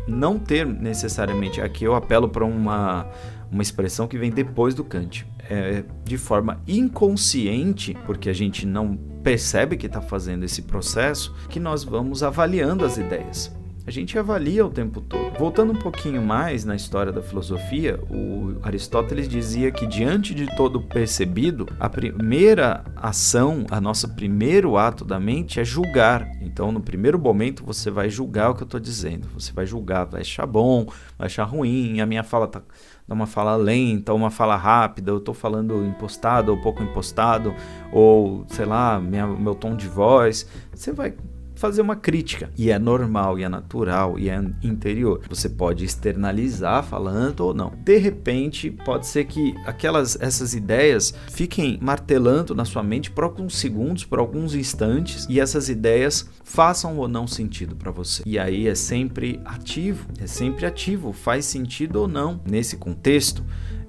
não 0.08 0.38
ter 0.38 0.66
necessariamente. 0.66 1.62
Aqui 1.62 1.86
eu 1.86 1.96
apelo 1.96 2.30
para 2.30 2.46
uma, 2.46 3.08
uma 3.52 3.62
expressão 3.62 4.08
que 4.08 4.18
vem 4.18 4.32
depois 4.32 4.74
do 4.74 4.84
Kant. 4.84 5.26
É, 5.50 5.84
de 6.04 6.18
forma 6.18 6.62
inconsciente, 6.68 7.96
porque 8.06 8.30
a 8.30 8.34
gente 8.34 8.66
não 8.66 8.98
percebe 9.24 9.78
que 9.78 9.86
está 9.86 10.02
fazendo 10.02 10.44
esse 10.44 10.64
processo 10.64 11.34
que 11.50 11.60
nós 11.60 11.86
vamos 11.86 12.22
avaliando 12.22 12.84
as 12.84 12.98
ideias. 12.98 13.56
A 13.88 13.92
gente 13.92 14.20
avalia 14.20 14.66
o 14.66 14.70
tempo 14.70 15.00
todo. 15.00 15.40
Voltando 15.40 15.72
um 15.72 15.76
pouquinho 15.78 16.22
mais 16.22 16.66
na 16.66 16.76
história 16.76 17.10
da 17.10 17.22
filosofia, 17.22 17.98
o 18.10 18.58
Aristóteles 18.62 19.30
dizia 19.30 19.72
que 19.72 19.88
diante 19.88 20.36
de 20.36 20.46
todo 20.58 20.82
percebido, 20.82 21.66
a 21.80 21.88
primeira 21.88 22.84
ação, 22.98 23.66
a 23.72 23.80
nosso 23.80 24.14
primeiro 24.14 24.76
ato 24.76 25.06
da 25.06 25.22
mente 25.22 25.62
é 25.62 25.64
julgar. 25.64 26.28
Então, 26.58 26.72
no 26.72 26.82
primeiro 26.82 27.20
momento, 27.20 27.64
você 27.64 27.92
vai 27.92 28.10
julgar 28.10 28.50
o 28.50 28.56
que 28.56 28.64
eu 28.64 28.66
estou 28.66 28.80
dizendo. 28.80 29.28
Você 29.36 29.54
vai 29.54 29.64
julgar, 29.64 30.06
vai 30.06 30.22
achar 30.22 30.48
bom, 30.48 30.86
vai 31.16 31.28
achar 31.28 31.44
ruim, 31.44 32.02
a 32.02 32.06
minha 32.08 32.24
fala 32.24 32.46
está 32.46 32.64
dá 33.08 33.14
uma 33.14 33.28
fala 33.28 33.56
lenta, 33.56 34.12
uma 34.12 34.32
fala 34.32 34.56
rápida, 34.56 35.12
eu 35.12 35.20
estou 35.20 35.36
falando 35.36 35.86
impostado 35.86 36.52
ou 36.52 36.60
pouco 36.60 36.82
impostado, 36.82 37.54
ou 37.92 38.44
sei 38.48 38.66
lá, 38.66 39.00
minha, 39.00 39.28
meu 39.28 39.54
tom 39.54 39.76
de 39.76 39.88
voz. 39.88 40.50
Você 40.74 40.92
vai 40.92 41.14
fazer 41.58 41.82
uma 41.82 41.96
crítica. 41.96 42.50
E 42.58 42.72
é 42.72 42.80
normal, 42.80 43.38
e 43.40 43.44
é 43.44 43.50
natural, 43.50 44.18
e 44.18 44.30
é 44.30 44.40
interior. 44.62 45.22
Você 45.30 45.50
pode 45.50 45.84
externalizar 45.84 46.84
falando 46.84 47.42
ou 47.42 47.54
não. 47.54 47.74
De 47.84 47.98
repente, 47.98 48.72
pode 48.72 49.08
ser 49.08 49.26
que 49.26 49.56
aquelas 49.66 50.18
essas 50.20 50.54
ideias 50.54 51.14
fiquem 51.30 51.80
martelando 51.82 52.56
na 52.56 52.66
sua 52.66 52.84
mente 52.84 53.12
por 53.12 53.24
alguns 53.24 53.58
segundos, 53.58 54.04
por 54.04 54.20
alguns 54.20 54.54
instantes, 54.56 55.26
e 55.30 55.40
essas 55.40 55.70
ideias 55.70 56.30
façam 56.44 56.98
ou 56.98 57.08
não 57.08 57.28
sentido 57.28 57.76
para 57.76 57.92
você. 57.92 58.24
E 58.26 58.38
aí 58.38 58.68
é 58.68 58.76
sempre 58.76 59.40
ativo, 59.46 60.08
é 60.20 60.28
sempre 60.28 60.66
ativo, 60.66 61.12
faz 61.12 61.46
sentido 61.46 61.98
ou 61.98 62.08
não 62.08 62.42
nesse 62.46 62.78
contexto 62.78 63.44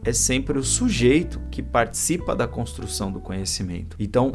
é 0.04 0.12
sempre 0.12 0.58
o 0.58 0.62
sujeito 0.62 1.40
que 1.50 1.62
participa 1.62 2.34
da 2.34 2.46
construção 2.46 3.10
do 3.10 3.20
conhecimento. 3.20 3.96
Então, 3.98 4.32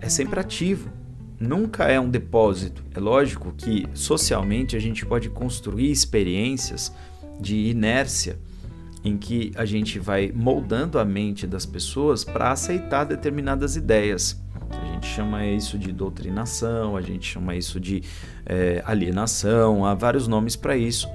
é 0.00 0.08
sempre 0.08 0.40
ativo 0.40 0.90
nunca 1.38 1.84
é 1.84 1.98
um 2.00 2.10
depósito. 2.10 2.82
É 2.94 3.00
lógico 3.00 3.52
que 3.56 3.86
socialmente 3.94 4.76
a 4.76 4.78
gente 4.78 5.04
pode 5.06 5.28
construir 5.28 5.90
experiências 5.90 6.92
de 7.40 7.68
inércia 7.68 8.38
em 9.04 9.16
que 9.16 9.52
a 9.54 9.64
gente 9.64 9.98
vai 9.98 10.32
moldando 10.34 10.98
a 10.98 11.04
mente 11.04 11.46
das 11.46 11.64
pessoas 11.64 12.24
para 12.24 12.50
aceitar 12.50 13.04
determinadas 13.04 13.76
ideias. 13.76 14.40
A 14.70 14.92
gente 14.92 15.06
chama 15.06 15.46
isso 15.46 15.78
de 15.78 15.92
doutrinação, 15.92 16.96
a 16.96 17.00
gente 17.00 17.26
chama 17.26 17.54
isso 17.54 17.78
de 17.78 18.02
é, 18.44 18.82
alienação, 18.84 19.84
há 19.84 19.94
vários 19.94 20.26
nomes 20.26 20.56
para 20.56 20.76
isso. 20.76 21.08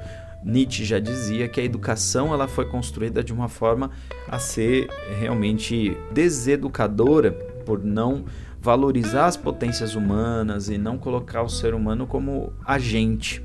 Nietzsche 0.44 0.84
já 0.84 1.00
dizia 1.00 1.48
que 1.48 1.62
a 1.62 1.64
educação 1.64 2.34
ela 2.34 2.48
foi 2.48 2.66
construída 2.66 3.24
de 3.24 3.32
uma 3.32 3.48
forma 3.48 3.92
a 4.28 4.40
ser 4.40 4.90
realmente 5.20 5.98
deseducadora 6.12 7.32
por 7.66 7.84
não 7.84 8.26
valorizar 8.64 9.26
as 9.26 9.36
potências 9.36 9.94
humanas 9.94 10.70
e 10.70 10.78
não 10.78 10.98
colocar 10.98 11.44
o 11.44 11.50
ser 11.50 11.74
humano 11.74 12.08
como 12.08 12.54
agente. 12.66 13.44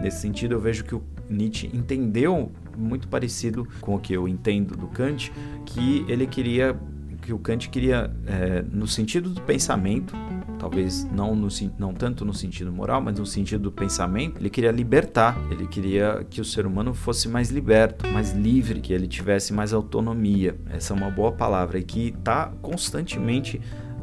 Nesse 0.00 0.20
sentido, 0.20 0.54
eu 0.54 0.60
vejo 0.60 0.84
que 0.84 0.94
o 0.94 1.02
Nietzsche 1.28 1.68
entendeu 1.74 2.52
muito 2.78 3.08
parecido 3.08 3.66
com 3.80 3.96
o 3.96 3.98
que 3.98 4.12
eu 4.12 4.28
entendo 4.28 4.76
do 4.76 4.86
Kant, 4.86 5.32
que 5.66 6.04
ele 6.08 6.24
queria, 6.24 6.78
que 7.20 7.32
o 7.32 7.38
Kant 7.38 7.68
queria, 7.68 8.14
é, 8.24 8.62
no 8.62 8.86
sentido 8.86 9.30
do 9.30 9.40
pensamento, 9.42 10.14
talvez 10.56 11.04
não, 11.10 11.34
no, 11.34 11.48
não 11.76 11.92
tanto 11.92 12.24
no 12.24 12.32
sentido 12.32 12.70
moral, 12.70 13.00
mas 13.00 13.18
no 13.18 13.26
sentido 13.26 13.64
do 13.64 13.72
pensamento, 13.72 14.38
ele 14.40 14.50
queria 14.50 14.70
libertar, 14.70 15.36
ele 15.50 15.66
queria 15.66 16.24
que 16.30 16.40
o 16.40 16.44
ser 16.44 16.64
humano 16.64 16.94
fosse 16.94 17.28
mais 17.28 17.50
liberto, 17.50 18.06
mais 18.12 18.30
livre, 18.32 18.80
que 18.80 18.92
ele 18.92 19.08
tivesse 19.08 19.52
mais 19.52 19.72
autonomia. 19.72 20.56
Essa 20.70 20.94
é 20.94 20.96
uma 20.96 21.10
boa 21.10 21.32
palavra 21.32 21.76
e 21.78 21.82
que 21.82 22.14
está 22.16 22.52
constantemente 22.62 23.60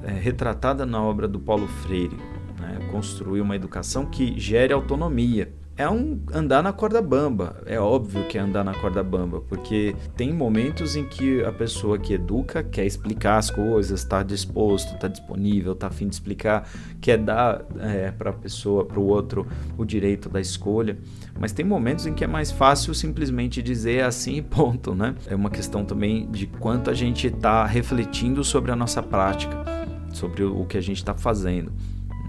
é, 0.08 0.12
retratada 0.14 0.86
na 0.86 1.04
obra 1.04 1.28
do 1.28 1.38
Paulo 1.38 1.68
Freire. 1.68 2.18
Né? 2.60 2.80
Construir 2.92 3.42
uma 3.42 3.56
educação 3.56 4.06
que 4.06 4.40
gere 4.40 4.74
autonomia. 4.74 5.54
É 5.76 5.88
um 5.88 6.20
andar 6.34 6.64
na 6.64 6.74
corda 6.74 7.00
bamba. 7.00 7.62
É 7.64 7.80
óbvio 7.80 8.24
que 8.24 8.36
é 8.36 8.42
andar 8.42 8.64
na 8.64 8.74
corda 8.74 9.04
bamba, 9.04 9.42
porque 9.42 9.96
tem 10.16 10.34
momentos 10.34 10.96
em 10.96 11.06
que 11.06 11.44
a 11.44 11.52
pessoa 11.52 12.00
que 12.00 12.14
educa 12.14 12.64
quer 12.64 12.84
explicar 12.84 13.38
as 13.38 13.52
coisas, 13.52 14.00
está 14.00 14.24
disposto, 14.24 14.96
está 14.96 15.08
disponível, 15.08 15.74
está 15.74 15.86
afim 15.86 16.08
de 16.08 16.16
explicar, 16.16 16.68
quer 17.00 17.20
dar 17.20 17.64
é, 17.80 18.10
para 18.10 18.32
a 18.32 18.34
pessoa, 18.34 18.86
para 18.86 19.00
o 19.00 19.06
outro, 19.06 19.46
o 19.78 19.86
direito 19.86 20.30
da 20.30 20.42
escolha. 20.42 20.98
Mas 21.40 21.52
tem 21.52 21.64
momentos 21.64 22.08
em 22.08 22.14
que 22.16 22.24
é 22.24 22.28
mais 22.28 22.50
fácil 22.52 22.96
simplesmente 22.96 23.62
dizer 23.62 24.04
assim 24.04 24.38
e 24.38 24.42
ponto, 24.42 24.96
né? 24.96 25.14
É 25.28 25.36
uma 25.36 25.52
questão 25.52 25.86
também 25.86 26.28
de 26.32 26.48
quanto 26.48 26.90
a 26.90 26.94
gente 26.96 27.28
está 27.28 27.64
refletindo 27.68 28.44
sobre 28.44 28.72
a 28.72 28.76
nossa 28.76 29.04
prática 29.04 29.87
sobre 30.18 30.44
o 30.44 30.66
que 30.66 30.78
a 30.78 30.82
gente 30.82 30.98
está 30.98 31.14
fazendo. 31.14 31.72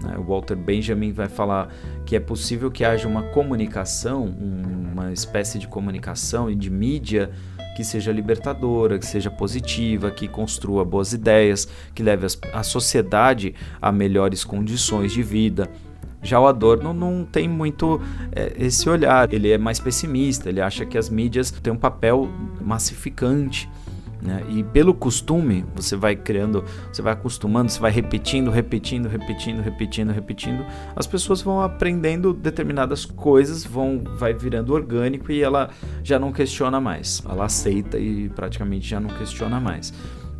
Né? 0.01 0.17
O 0.17 0.23
Walter 0.23 0.55
Benjamin 0.55 1.11
vai 1.11 1.27
falar 1.27 1.73
que 2.05 2.15
é 2.15 2.19
possível 2.19 2.71
que 2.71 2.85
haja 2.85 3.07
uma 3.07 3.23
comunicação, 3.23 4.25
uma 4.25 5.11
espécie 5.11 5.59
de 5.59 5.67
comunicação 5.67 6.49
e 6.49 6.55
de 6.55 6.69
mídia 6.69 7.31
que 7.75 7.83
seja 7.83 8.11
libertadora, 8.11 8.99
que 8.99 9.05
seja 9.05 9.31
positiva, 9.31 10.11
que 10.11 10.27
construa 10.27 10.83
boas 10.83 11.13
ideias, 11.13 11.67
que 11.95 12.03
leve 12.03 12.27
a 12.53 12.63
sociedade 12.63 13.55
a 13.81 13.91
melhores 13.91 14.43
condições 14.43 15.13
de 15.13 15.23
vida. 15.23 15.69
Já 16.21 16.37
o 16.41 16.47
Adorno 16.47 16.93
não 16.93 17.23
tem 17.23 17.47
muito 17.47 18.01
é, 18.33 18.53
esse 18.57 18.89
olhar, 18.89 19.33
ele 19.33 19.49
é 19.49 19.57
mais 19.57 19.79
pessimista, 19.79 20.49
ele 20.49 20.59
acha 20.59 20.85
que 20.85 20.97
as 20.97 21.09
mídias 21.09 21.51
têm 21.51 21.71
um 21.71 21.77
papel 21.77 22.27
massificante 22.59 23.69
Né? 24.21 24.43
E 24.49 24.63
pelo 24.63 24.93
costume, 24.93 25.65
você 25.73 25.95
vai 25.95 26.15
criando, 26.15 26.63
você 26.91 27.01
vai 27.01 27.13
acostumando, 27.13 27.71
você 27.71 27.79
vai 27.79 27.91
repetindo, 27.91 28.51
repetindo, 28.51 29.07
repetindo, 29.07 29.61
repetindo, 29.61 30.11
repetindo. 30.11 30.65
As 30.95 31.07
pessoas 31.07 31.41
vão 31.41 31.61
aprendendo 31.61 32.33
determinadas 32.33 33.05
coisas, 33.05 33.63
vão, 33.63 34.03
vai 34.17 34.33
virando 34.33 34.73
orgânico 34.73 35.31
e 35.31 35.41
ela 35.41 35.69
já 36.03 36.19
não 36.19 36.31
questiona 36.33 36.81
mais. 36.81 37.23
Ela 37.27 37.45
aceita 37.45 37.97
e 37.97 38.29
praticamente 38.29 38.87
já 38.87 38.99
não 38.99 39.09
questiona 39.09 39.59
mais. 39.59 39.93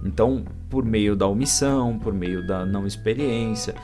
Então, 0.04 0.44
por 0.70 0.86
meio 0.86 1.16
da 1.16 1.28
omissão, 1.28 1.98
por 1.98 2.14
meio 2.14 2.46
da 2.46 2.66
não 2.66 2.86
experiência, 2.86 3.76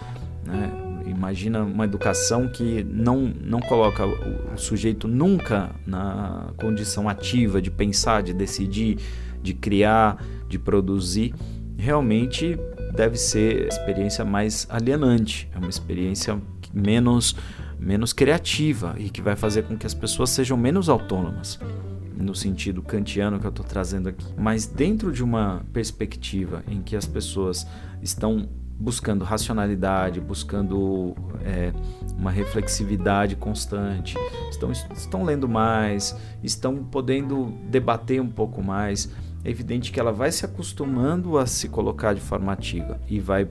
né? 0.46 0.72
Imagina 1.06 1.64
uma 1.64 1.86
educação 1.86 2.48
que 2.48 2.84
não, 2.84 3.32
não 3.42 3.60
coloca 3.60 4.06
o, 4.06 4.54
o 4.54 4.58
sujeito 4.58 5.08
nunca 5.08 5.70
na 5.86 6.50
condição 6.58 7.08
ativa 7.08 7.62
de 7.62 7.70
pensar, 7.70 8.24
de 8.24 8.34
decidir, 8.34 8.98
de 9.46 9.54
criar, 9.54 10.22
de 10.50 10.58
produzir, 10.58 11.34
realmente 11.78 12.58
deve 12.96 13.18
ser 13.18 13.68
experiência 13.68 14.25
mais 14.25 14.68
alienante, 14.70 15.50
é 15.54 15.58
uma 15.58 15.70
experiência 15.70 16.42
menos 16.74 17.36
menos 17.78 18.14
criativa 18.14 18.96
e 18.98 19.10
que 19.10 19.22
vai 19.22 19.36
fazer 19.36 19.64
com 19.64 19.78
que 19.78 19.86
as 19.86 19.94
pessoas 19.94 20.30
sejam 20.30 20.58
menos 20.58 20.88
autônomas 20.88 21.60
no 22.18 22.34
sentido 22.34 22.82
kantiano 22.82 23.38
que 23.38 23.46
eu 23.46 23.50
estou 23.50 23.66
trazendo 23.66 24.08
aqui, 24.08 24.25
mas 24.38 24.66
dentro 24.66 25.12
de 25.12 25.22
uma 25.22 25.62
perspectiva 25.74 26.64
em 26.68 26.82
que 26.82 26.96
as 26.96 27.06
pessoas 27.06 27.68
estão 28.02 28.48
buscando 28.80 29.24
racionalidade, 29.24 30.20
buscando 30.20 31.16
é, 31.44 31.72
uma 32.18 32.32
reflexividade 32.32 33.36
constante, 33.36 34.16
estão, 34.50 34.72
estão 34.72 35.24
lendo 35.24 35.48
mais, 35.48 36.16
estão 36.44 36.84
podendo 36.84 37.54
debater 37.70 38.22
um 38.22 38.30
pouco 38.30 38.62
mais, 38.64 39.10
é 39.46 39.50
evidente 39.50 39.92
que 39.92 40.00
ela 40.00 40.12
vai 40.12 40.32
se 40.32 40.44
acostumando 40.44 41.38
a 41.38 41.46
se 41.46 41.70
colocar 41.70 42.14
de 42.14 42.22
forma 42.22 42.52
ativa 42.52 43.00
e 43.08 43.20
vai 43.20 43.48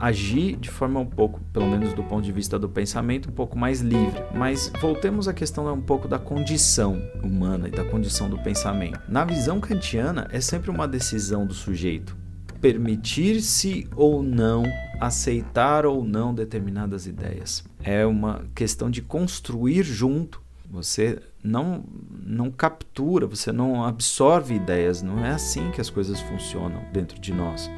agir 0.00 0.56
de 0.56 0.68
forma 0.68 0.98
um 1.00 1.06
pouco, 1.06 1.40
pelo 1.52 1.68
menos 1.68 1.92
do 1.94 2.02
ponto 2.02 2.22
de 2.22 2.32
vista 2.32 2.58
do 2.58 2.68
pensamento, 2.68 3.30
um 3.30 3.32
pouco 3.32 3.56
mais 3.56 3.80
livre. 3.80 4.20
Mas 4.34 4.70
voltemos 4.80 5.28
à 5.28 5.32
questão 5.32 5.72
um 5.72 5.80
pouco 5.80 6.08
da 6.08 6.18
condição 6.18 7.00
humana 7.22 7.68
e 7.68 7.70
da 7.70 7.84
condição 7.84 8.28
do 8.28 8.38
pensamento. 8.38 9.00
Na 9.08 9.24
visão 9.24 9.60
kantiana, 9.60 10.26
é 10.32 10.40
sempre 10.40 10.70
uma 10.70 10.88
decisão 10.88 11.46
do 11.46 11.54
sujeito 11.54 12.16
permitir-se 12.60 13.88
ou 13.94 14.20
não 14.20 14.64
aceitar 15.00 15.86
ou 15.86 16.04
não 16.04 16.34
determinadas 16.34 17.06
ideias. 17.06 17.62
É 17.80 18.04
uma 18.04 18.44
questão 18.52 18.90
de 18.90 19.00
construir 19.00 19.84
junto 19.84 20.42
você 20.68 21.20
não 21.42 21.84
não 22.30 22.50
captura, 22.50 23.26
você 23.26 23.50
não 23.50 23.84
absorve 23.84 24.54
ideias, 24.54 25.02
não 25.02 25.24
é 25.24 25.30
assim 25.30 25.70
que 25.70 25.80
as 25.80 25.88
coisas 25.88 26.20
funcionam 26.20 26.82
dentro 26.92 27.18
de 27.18 27.32
nós. 27.32 27.70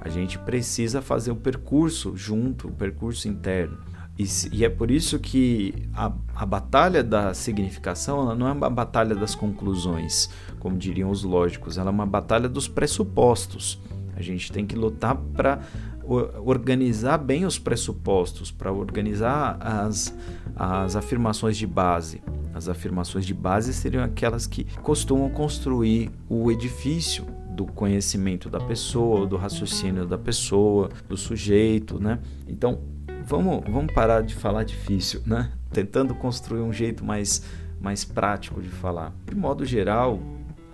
A 0.00 0.08
gente 0.08 0.38
precisa 0.38 1.02
fazer 1.02 1.30
o 1.30 1.36
percurso 1.36 2.16
junto, 2.16 2.68
o 2.68 2.72
percurso 2.72 3.28
interno. 3.28 3.78
E, 4.18 4.24
e 4.52 4.64
é 4.64 4.68
por 4.68 4.90
isso 4.90 5.18
que 5.18 5.74
a, 5.92 6.12
a 6.34 6.46
batalha 6.46 7.02
da 7.02 7.34
significação 7.34 8.34
não 8.34 8.46
é 8.46 8.52
uma 8.52 8.70
batalha 8.70 9.14
das 9.14 9.34
conclusões, 9.34 10.30
como 10.60 10.78
diriam 10.78 11.10
os 11.10 11.24
lógicos, 11.24 11.78
ela 11.78 11.90
é 11.90 11.92
uma 11.92 12.06
batalha 12.06 12.48
dos 12.48 12.68
pressupostos. 12.68 13.78
A 14.16 14.22
gente 14.22 14.52
tem 14.52 14.64
que 14.64 14.76
lutar 14.76 15.16
para 15.16 15.60
organizar 16.06 17.18
bem 17.18 17.44
os 17.44 17.58
pressupostos, 17.58 18.50
para 18.50 18.72
organizar 18.72 19.56
as, 19.60 20.14
as 20.54 20.96
afirmações 20.96 21.56
de 21.56 21.66
base. 21.66 22.22
As 22.52 22.68
afirmações 22.68 23.26
de 23.26 23.34
base 23.34 23.72
seriam 23.72 24.04
aquelas 24.04 24.46
que 24.46 24.64
costumam 24.82 25.28
construir 25.30 26.10
o 26.28 26.50
edifício 26.50 27.26
do 27.54 27.66
conhecimento 27.66 28.50
da 28.50 28.60
pessoa, 28.60 29.26
do 29.26 29.36
raciocínio 29.36 30.06
da 30.06 30.18
pessoa, 30.18 30.90
do 31.08 31.16
sujeito, 31.16 32.00
né? 32.00 32.18
Então, 32.48 32.80
vamos, 33.24 33.62
vamos 33.68 33.92
parar 33.94 34.22
de 34.22 34.34
falar 34.34 34.64
difícil, 34.64 35.22
né? 35.24 35.50
Tentando 35.72 36.14
construir 36.14 36.60
um 36.60 36.72
jeito 36.72 37.04
mais, 37.04 37.44
mais 37.80 38.04
prático 38.04 38.60
de 38.60 38.68
falar. 38.68 39.12
De 39.26 39.34
modo 39.34 39.64
geral, 39.64 40.20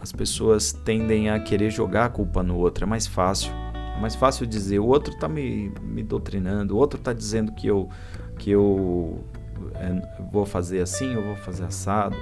as 0.00 0.12
pessoas 0.12 0.72
tendem 0.72 1.30
a 1.30 1.38
querer 1.38 1.70
jogar 1.70 2.06
a 2.06 2.08
culpa 2.08 2.42
no 2.42 2.56
outro, 2.56 2.84
é 2.84 2.86
mais 2.86 3.06
fácil. 3.06 3.52
Mais 4.00 4.14
fácil 4.14 4.46
dizer, 4.46 4.78
o 4.78 4.86
outro 4.86 5.12
está 5.12 5.28
me, 5.28 5.72
me 5.82 6.02
doutrinando, 6.02 6.74
o 6.74 6.78
outro 6.78 6.98
está 6.98 7.12
dizendo 7.12 7.52
que 7.52 7.66
eu, 7.66 7.88
que 8.38 8.50
eu 8.50 9.22
é, 9.74 10.24
vou 10.32 10.46
fazer 10.46 10.80
assim, 10.80 11.14
eu 11.14 11.22
vou 11.22 11.36
fazer 11.36 11.64
assado. 11.64 12.16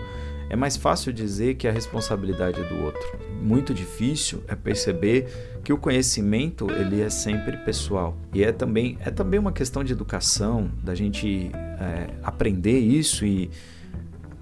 É 0.50 0.56
mais 0.56 0.76
fácil 0.76 1.12
dizer 1.12 1.56
que 1.56 1.68
a 1.68 1.72
responsabilidade 1.72 2.58
é 2.58 2.64
do 2.64 2.82
outro. 2.82 3.18
Muito 3.40 3.74
difícil 3.74 4.42
é 4.48 4.54
perceber 4.54 5.60
que 5.62 5.72
o 5.72 5.78
conhecimento 5.78 6.70
ele 6.70 7.02
é 7.02 7.10
sempre 7.10 7.58
pessoal 7.58 8.16
e 8.32 8.42
é 8.42 8.50
também 8.50 8.96
é 9.00 9.10
também 9.10 9.38
uma 9.38 9.52
questão 9.52 9.84
de 9.84 9.92
educação, 9.92 10.70
da 10.82 10.94
gente 10.94 11.50
é, 11.54 12.14
aprender 12.22 12.78
isso 12.78 13.26
e 13.26 13.50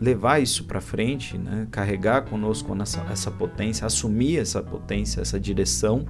levar 0.00 0.40
isso 0.40 0.64
para 0.64 0.80
frente, 0.80 1.36
né? 1.36 1.66
carregar 1.70 2.22
conosco 2.22 2.74
essa, 2.80 3.04
essa 3.10 3.30
potência, 3.30 3.86
assumir 3.86 4.38
essa 4.38 4.62
potência, 4.62 5.20
essa 5.20 5.40
direção, 5.40 6.06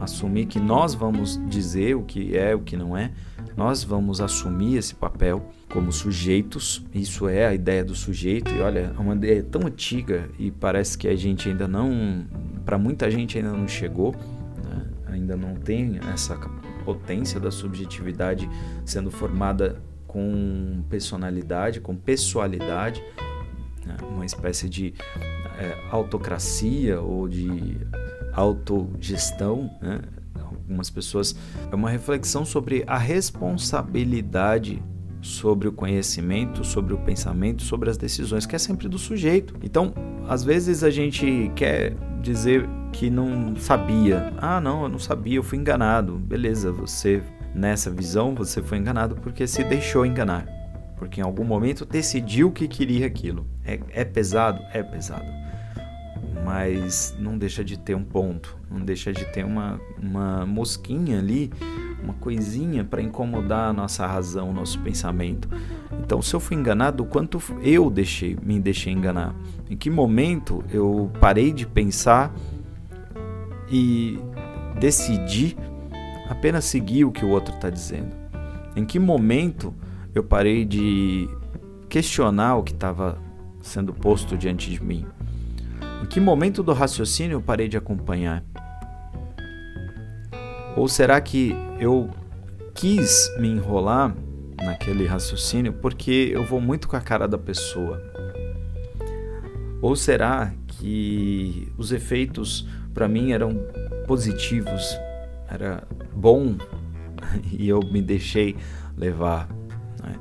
assumir 0.00 0.46
que 0.46 0.58
nós 0.58 0.94
vamos 0.94 1.40
dizer 1.48 1.94
o 1.96 2.02
que 2.02 2.36
é, 2.36 2.54
o 2.54 2.60
que 2.60 2.76
não 2.76 2.96
é, 2.96 3.12
nós 3.56 3.84
vamos 3.84 4.20
assumir 4.20 4.76
esse 4.76 4.94
papel 4.94 5.44
como 5.72 5.92
sujeitos. 5.92 6.84
Isso 6.94 7.28
é 7.28 7.46
a 7.46 7.54
ideia 7.54 7.84
do 7.84 7.94
sujeito. 7.94 8.50
E 8.52 8.60
olha, 8.60 8.92
é 8.96 9.00
uma 9.00 9.14
ideia 9.14 9.42
tão 9.42 9.66
antiga 9.66 10.28
e 10.38 10.50
parece 10.50 10.96
que 10.96 11.08
a 11.08 11.16
gente 11.16 11.48
ainda 11.48 11.68
não, 11.68 12.26
para 12.64 12.78
muita 12.78 13.10
gente 13.10 13.38
ainda 13.38 13.52
não 13.52 13.68
chegou, 13.68 14.14
né? 14.64 14.86
ainda 15.06 15.36
não 15.36 15.54
tem 15.54 15.98
essa 16.12 16.36
potência 16.84 17.38
da 17.38 17.50
subjetividade 17.50 18.48
sendo 18.84 19.10
formada 19.10 19.80
com 20.06 20.82
personalidade, 20.90 21.80
com 21.80 21.96
pessoalidade, 21.96 23.02
né? 23.86 23.96
uma 24.10 24.26
espécie 24.26 24.68
de 24.68 24.94
é, 25.58 25.78
autocracia 25.90 27.00
ou 27.00 27.28
de 27.28 27.78
autogestão. 28.32 29.70
Né? 29.80 30.00
Algumas 30.40 30.90
pessoas. 30.90 31.34
É 31.70 31.74
uma 31.74 31.90
reflexão 31.90 32.44
sobre 32.44 32.84
a 32.86 32.98
responsabilidade 32.98 34.82
sobre 35.22 35.68
o 35.68 35.72
conhecimento, 35.72 36.64
sobre 36.64 36.92
o 36.92 36.98
pensamento, 36.98 37.62
sobre 37.62 37.88
as 37.88 37.96
decisões, 37.96 38.44
que 38.44 38.56
é 38.56 38.58
sempre 38.58 38.88
do 38.88 38.98
sujeito. 38.98 39.54
Então, 39.62 39.94
às 40.28 40.42
vezes 40.42 40.82
a 40.82 40.90
gente 40.90 41.50
quer 41.54 41.94
dizer 42.20 42.68
que 42.92 43.08
não 43.08 43.56
sabia. 43.56 44.32
Ah, 44.36 44.60
não, 44.60 44.82
eu 44.82 44.88
não 44.88 44.98
sabia, 44.98 45.36
eu 45.36 45.42
fui 45.42 45.58
enganado. 45.58 46.16
Beleza, 46.16 46.72
você 46.72 47.22
nessa 47.54 47.90
visão, 47.90 48.34
você 48.34 48.60
foi 48.60 48.78
enganado 48.78 49.14
porque 49.16 49.46
se 49.46 49.62
deixou 49.62 50.04
enganar. 50.04 50.46
Porque 50.96 51.20
em 51.20 51.24
algum 51.24 51.44
momento 51.44 51.86
decidiu 51.86 52.50
que 52.50 52.66
queria 52.66 53.06
aquilo. 53.06 53.46
É, 53.64 53.78
é 53.90 54.04
pesado? 54.04 54.60
É 54.72 54.82
pesado. 54.82 55.41
Mas 56.44 57.14
não 57.18 57.38
deixa 57.38 57.64
de 57.64 57.78
ter 57.78 57.94
um 57.94 58.02
ponto, 58.02 58.56
não 58.70 58.80
deixa 58.80 59.12
de 59.12 59.24
ter 59.26 59.44
uma, 59.44 59.80
uma 60.00 60.44
mosquinha 60.44 61.18
ali, 61.18 61.52
uma 62.02 62.14
coisinha 62.14 62.84
para 62.84 63.00
incomodar 63.00 63.70
a 63.70 63.72
nossa 63.72 64.06
razão, 64.06 64.50
o 64.50 64.52
nosso 64.52 64.78
pensamento. 64.80 65.48
Então, 66.00 66.20
se 66.20 66.34
eu 66.34 66.40
fui 66.40 66.56
enganado, 66.56 67.04
o 67.04 67.06
quanto 67.06 67.40
eu 67.62 67.88
deixei, 67.88 68.36
me 68.42 68.58
deixei 68.58 68.92
enganar? 68.92 69.34
Em 69.70 69.76
que 69.76 69.88
momento 69.88 70.64
eu 70.70 71.10
parei 71.20 71.52
de 71.52 71.66
pensar 71.66 72.34
e 73.70 74.18
decidi 74.80 75.56
apenas 76.28 76.64
seguir 76.64 77.04
o 77.04 77.12
que 77.12 77.24
o 77.24 77.28
outro 77.28 77.54
está 77.54 77.70
dizendo? 77.70 78.10
Em 78.74 78.84
que 78.84 78.98
momento 78.98 79.72
eu 80.14 80.24
parei 80.24 80.64
de 80.64 81.28
questionar 81.88 82.56
o 82.56 82.62
que 82.62 82.72
estava 82.72 83.18
sendo 83.60 83.92
posto 83.92 84.36
diante 84.36 84.70
de 84.70 84.82
mim? 84.82 85.06
Em 86.02 86.06
que 86.06 86.18
momento 86.18 86.64
do 86.64 86.72
raciocínio 86.72 87.36
eu 87.36 87.40
parei 87.40 87.68
de 87.68 87.76
acompanhar? 87.76 88.42
Ou 90.76 90.88
será 90.88 91.20
que 91.20 91.54
eu 91.78 92.10
quis 92.74 93.32
me 93.38 93.48
enrolar 93.48 94.12
naquele 94.56 95.06
raciocínio 95.06 95.72
porque 95.74 96.30
eu 96.34 96.44
vou 96.44 96.60
muito 96.60 96.88
com 96.88 96.96
a 96.96 97.00
cara 97.00 97.28
da 97.28 97.38
pessoa? 97.38 98.02
Ou 99.80 99.94
será 99.94 100.52
que 100.66 101.72
os 101.78 101.92
efeitos 101.92 102.66
para 102.92 103.06
mim 103.06 103.30
eram 103.30 103.52
positivos 104.06 104.98
era 105.48 105.86
bom 106.14 106.56
e 107.52 107.68
eu 107.68 107.80
me 107.80 108.02
deixei 108.02 108.56
levar. 108.96 109.48
Né? 110.02 110.16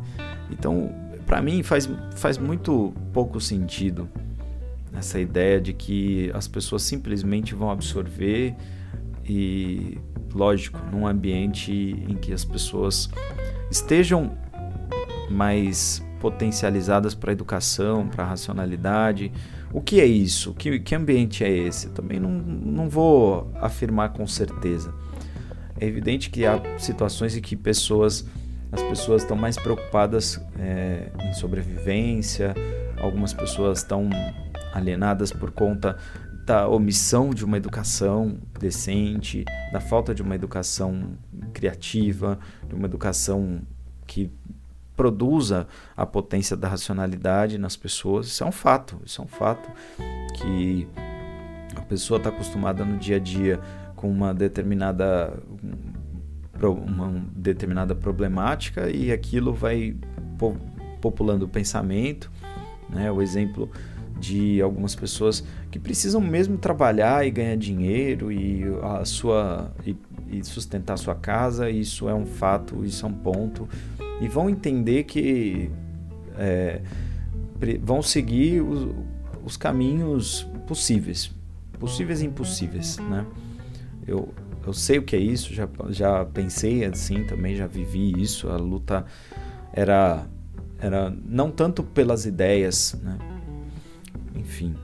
Então, 0.51 0.93
para 1.25 1.41
mim 1.41 1.63
faz, 1.63 1.89
faz 2.15 2.37
muito 2.37 2.93
pouco 3.11 3.41
sentido 3.41 4.07
essa 4.93 5.19
ideia 5.19 5.59
de 5.59 5.73
que 5.73 6.31
as 6.33 6.47
pessoas 6.47 6.83
simplesmente 6.83 7.55
vão 7.55 7.69
absorver 7.69 8.55
e, 9.25 9.97
lógico, 10.33 10.79
num 10.91 11.07
ambiente 11.07 11.71
em 11.71 12.15
que 12.15 12.33
as 12.33 12.43
pessoas 12.43 13.09
estejam 13.69 14.37
mais 15.29 16.03
potencializadas 16.19 17.15
para 17.15 17.31
a 17.31 17.33
educação, 17.33 18.07
para 18.07 18.23
a 18.23 18.27
racionalidade, 18.27 19.31
O 19.73 19.79
que 19.79 20.01
é 20.01 20.05
isso? 20.05 20.53
Que, 20.53 20.79
que 20.79 20.93
ambiente 20.93 21.43
é 21.43 21.49
esse? 21.49 21.89
Também 21.89 22.19
não, 22.19 22.29
não 22.29 22.89
vou 22.89 23.49
afirmar 23.55 24.09
com 24.09 24.27
certeza. 24.27 24.93
É 25.79 25.85
evidente 25.85 26.29
que 26.29 26.45
há 26.45 26.61
situações 26.77 27.35
em 27.35 27.41
que 27.41 27.55
pessoas, 27.55 28.27
as 28.71 28.81
pessoas 28.83 29.21
estão 29.21 29.37
mais 29.37 29.57
preocupadas 29.57 30.41
é, 30.59 31.09
em 31.23 31.33
sobrevivência, 31.33 32.53
algumas 32.99 33.33
pessoas 33.33 33.79
estão 33.79 34.09
alienadas 34.73 35.31
por 35.31 35.51
conta 35.51 35.97
da 36.45 36.67
omissão 36.67 37.29
de 37.31 37.45
uma 37.45 37.57
educação 37.57 38.37
decente, 38.59 39.45
da 39.71 39.79
falta 39.79 40.13
de 40.13 40.21
uma 40.21 40.35
educação 40.35 41.13
criativa, 41.53 42.39
de 42.67 42.75
uma 42.75 42.85
educação 42.85 43.61
que 44.07 44.31
produza 44.95 45.67
a 45.95 46.05
potência 46.05 46.57
da 46.57 46.67
racionalidade 46.67 47.57
nas 47.57 47.75
pessoas. 47.75 48.27
Isso 48.27 48.43
é 48.43 48.47
um 48.47 48.51
fato, 48.51 48.99
isso 49.05 49.21
é 49.21 49.23
um 49.23 49.27
fato 49.27 49.69
que 50.35 50.87
a 51.75 51.81
pessoa 51.81 52.17
está 52.17 52.29
acostumada 52.29 52.83
no 52.83 52.97
dia 52.97 53.15
a 53.15 53.19
dia 53.19 53.59
com 53.95 54.11
uma 54.11 54.33
determinada 54.33 55.33
uma 56.61 57.23
determinada 57.35 57.95
problemática 57.95 58.89
e 58.89 59.11
aquilo 59.11 59.51
vai 59.51 59.95
populando 60.99 61.43
o 61.43 61.47
pensamento, 61.47 62.31
né? 62.87 63.11
O 63.11 63.19
exemplo 63.19 63.71
de 64.21 64.61
algumas 64.61 64.93
pessoas 64.93 65.43
que 65.71 65.79
precisam 65.79 66.21
mesmo 66.21 66.57
trabalhar 66.57 67.25
e 67.25 67.31
ganhar 67.31 67.57
dinheiro 67.57 68.31
e 68.31 68.63
a 68.83 69.03
sua 69.03 69.73
e, 69.85 69.95
e 70.29 70.43
sustentar 70.43 70.97
sua 70.97 71.15
casa, 71.15 71.69
isso 71.69 72.07
é 72.07 72.13
um 72.13 72.25
fato, 72.25 72.85
isso 72.85 73.05
é 73.05 73.09
um 73.09 73.13
ponto 73.13 73.67
e 74.21 74.27
vão 74.27 74.47
entender 74.47 75.03
que 75.05 75.71
é, 76.37 76.81
vão 77.81 78.01
seguir 78.01 78.61
os, 78.61 78.87
os, 79.43 79.57
caminhos 79.57 80.47
possíveis, 80.67 81.31
possíveis 81.79 82.21
e 82.21 82.27
impossíveis, 82.27 82.97
né? 82.97 83.25
Eu, 84.07 84.29
eu 84.65 84.73
sei 84.73 84.99
o 84.99 85.03
que 85.03 85.15
é 85.15 85.19
isso, 85.19 85.53
já, 85.53 85.67
já 85.89 86.23
pensei 86.23 86.85
assim 86.85 87.23
também, 87.25 87.55
já 87.55 87.65
vivi 87.65 88.13
isso. 88.21 88.49
A 88.49 88.57
luta 88.57 89.05
era, 89.73 90.27
era 90.79 91.09
não 91.25 91.49
tanto 91.49 91.83
pelas 91.83 92.25
ideias, 92.27 92.95
né? 93.01 93.17
Enfim. 94.35 94.75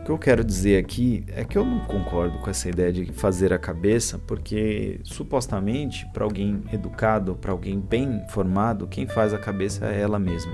O 0.00 0.04
que 0.06 0.10
eu 0.12 0.18
quero 0.18 0.44
dizer 0.44 0.78
aqui 0.78 1.24
é 1.28 1.44
que 1.44 1.58
eu 1.58 1.64
não 1.64 1.80
concordo 1.80 2.38
com 2.38 2.48
essa 2.48 2.68
ideia 2.68 2.92
de 2.92 3.12
fazer 3.12 3.52
a 3.52 3.58
cabeça, 3.58 4.20
porque 4.24 5.00
supostamente 5.02 6.06
para 6.12 6.22
alguém 6.22 6.62
educado, 6.72 7.34
para 7.34 7.50
alguém 7.50 7.80
bem 7.80 8.22
formado, 8.28 8.86
quem 8.86 9.08
faz 9.08 9.34
a 9.34 9.38
cabeça 9.38 9.86
é 9.86 10.00
ela 10.00 10.18
mesma. 10.18 10.52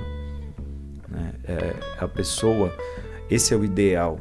Né? 1.06 1.34
É 1.44 1.74
a 1.98 2.08
pessoa, 2.08 2.74
esse 3.30 3.52
é 3.52 3.56
o 3.56 3.62
ideal. 3.62 4.18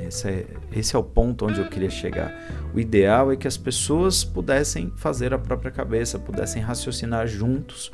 Esse 0.00 0.28
é, 0.28 0.46
esse 0.72 0.96
é 0.96 0.98
o 0.98 1.02
ponto 1.02 1.46
onde 1.46 1.60
eu 1.60 1.68
queria 1.68 1.90
chegar. 1.90 2.32
O 2.72 2.80
ideal 2.80 3.30
é 3.30 3.36
que 3.36 3.46
as 3.46 3.58
pessoas 3.58 4.24
pudessem 4.24 4.90
fazer 4.96 5.34
a 5.34 5.38
própria 5.38 5.70
cabeça, 5.70 6.18
pudessem 6.18 6.62
raciocinar 6.62 7.26
juntos, 7.26 7.90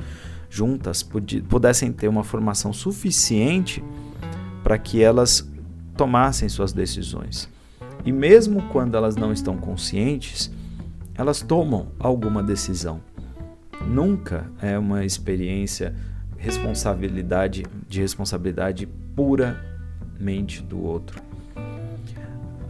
juntas, 0.49 1.03
pudessem 1.49 1.91
ter 1.91 2.07
uma 2.07 2.23
formação 2.23 2.71
suficiente 2.71 3.83
para 4.65 4.79
que 4.79 4.99
elas 4.99 5.47
tomassem 5.95 6.49
suas 6.49 6.73
decisões. 6.73 7.47
E 8.03 8.11
mesmo 8.11 8.63
quando 8.69 8.97
elas 8.97 9.15
não 9.15 9.31
estão 9.31 9.57
conscientes, 9.57 10.51
elas 11.13 11.39
tomam 11.39 11.89
alguma 11.99 12.41
decisão. 12.41 12.99
Nunca 13.87 14.49
é 14.59 14.75
uma 14.79 15.05
experiência 15.05 15.95
responsabilidade 16.35 17.63
de 17.87 18.01
responsabilidade 18.01 18.87
puramente 19.15 20.63
do 20.63 20.81
outro. 20.81 21.21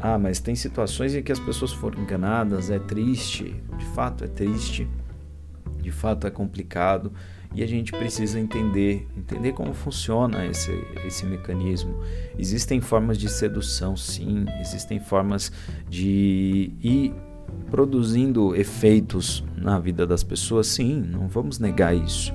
Ah, 0.01 0.19
mas 0.19 0.41
tem 0.41 0.53
situações 0.53 1.15
em 1.15 1.23
que 1.23 1.31
as 1.31 1.39
pessoas 1.39 1.71
foram 1.71 2.03
enganadas, 2.03 2.69
é 2.69 2.77
triste, 2.77 3.55
de 3.77 3.85
fato 3.85 4.25
é 4.25 4.27
triste, 4.27 4.85
de 5.79 5.91
fato 5.91 6.27
é 6.27 6.29
complicado, 6.29 7.13
e 7.55 7.63
a 7.63 7.67
gente 7.67 7.93
precisa 7.93 8.37
entender, 8.37 9.07
entender 9.15 9.53
como 9.53 9.73
funciona 9.73 10.45
esse, 10.45 10.71
esse 11.05 11.25
mecanismo. 11.25 11.97
Existem 12.37 12.81
formas 12.81 13.17
de 13.17 13.29
sedução, 13.29 13.95
sim, 13.95 14.45
existem 14.59 14.99
formas 14.99 15.51
de 15.89 16.73
ir 16.83 17.13
produzindo 17.71 18.53
efeitos 18.55 19.41
na 19.55 19.79
vida 19.79 20.05
das 20.05 20.21
pessoas, 20.21 20.67
sim, 20.67 21.01
não 21.01 21.29
vamos 21.29 21.57
negar 21.57 21.95
isso. 21.95 22.33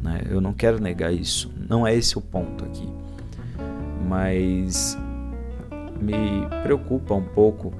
Né? 0.00 0.22
Eu 0.30 0.40
não 0.40 0.52
quero 0.52 0.80
negar 0.80 1.12
isso, 1.12 1.52
não 1.68 1.84
é 1.84 1.92
esse 1.92 2.16
o 2.16 2.20
ponto 2.20 2.64
aqui. 2.64 2.88
Mas 4.08 4.96
me 6.00 6.46
preocupa 6.62 7.14
um 7.14 7.24
pouco 7.24 7.74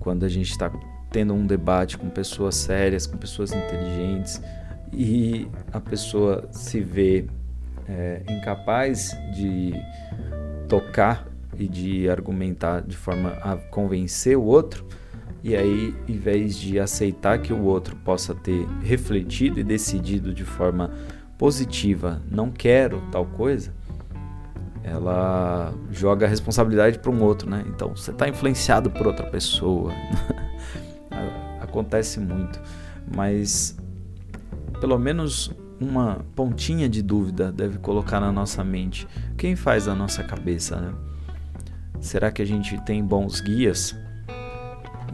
quando 0.00 0.24
a 0.24 0.28
gente 0.28 0.50
está 0.50 0.68
tendo 1.12 1.32
um 1.32 1.46
debate 1.46 1.96
com 1.96 2.10
pessoas 2.10 2.56
sérias, 2.56 3.06
com 3.06 3.16
pessoas 3.16 3.52
inteligentes 3.52 4.42
e 4.92 5.48
a 5.72 5.80
pessoa 5.80 6.48
se 6.52 6.80
vê 6.80 7.26
é, 7.88 8.22
incapaz 8.28 9.10
de 9.34 9.72
tocar 10.68 11.26
e 11.58 11.66
de 11.66 12.08
argumentar 12.08 12.82
de 12.82 12.96
forma 12.96 13.30
a 13.42 13.56
convencer 13.56 14.36
o 14.36 14.44
outro, 14.44 14.86
e 15.42 15.54
aí, 15.56 15.94
em 16.08 16.18
vez 16.18 16.56
de 16.56 16.80
aceitar 16.80 17.38
que 17.38 17.52
o 17.52 17.62
outro 17.62 17.96
possa 17.96 18.34
ter 18.34 18.66
refletido 18.82 19.60
e 19.60 19.64
decidido 19.64 20.34
de 20.34 20.44
forma 20.44 20.90
positiva, 21.36 22.20
não 22.28 22.50
quero 22.50 23.00
tal 23.12 23.24
coisa, 23.24 23.72
ela 24.82 25.72
joga 25.92 26.26
a 26.26 26.28
responsabilidade 26.28 26.98
para 26.98 27.10
um 27.10 27.22
outro, 27.22 27.48
né? 27.48 27.64
Então, 27.68 27.94
você 27.94 28.10
está 28.10 28.28
influenciado 28.28 28.90
por 28.90 29.06
outra 29.06 29.26
pessoa. 29.26 29.92
Acontece 31.60 32.18
muito, 32.18 32.60
mas 33.14 33.76
pelo 34.80 34.98
menos 34.98 35.50
uma 35.80 36.24
pontinha 36.34 36.88
de 36.88 37.02
dúvida 37.02 37.52
deve 37.52 37.78
colocar 37.78 38.20
na 38.20 38.32
nossa 38.32 38.64
mente. 38.64 39.06
Quem 39.36 39.54
faz 39.54 39.86
a 39.86 39.94
nossa 39.94 40.24
cabeça, 40.24 40.76
né? 40.76 40.92
Será 42.00 42.30
que 42.30 42.40
a 42.40 42.44
gente 42.44 42.80
tem 42.84 43.04
bons 43.04 43.40
guias? 43.40 43.96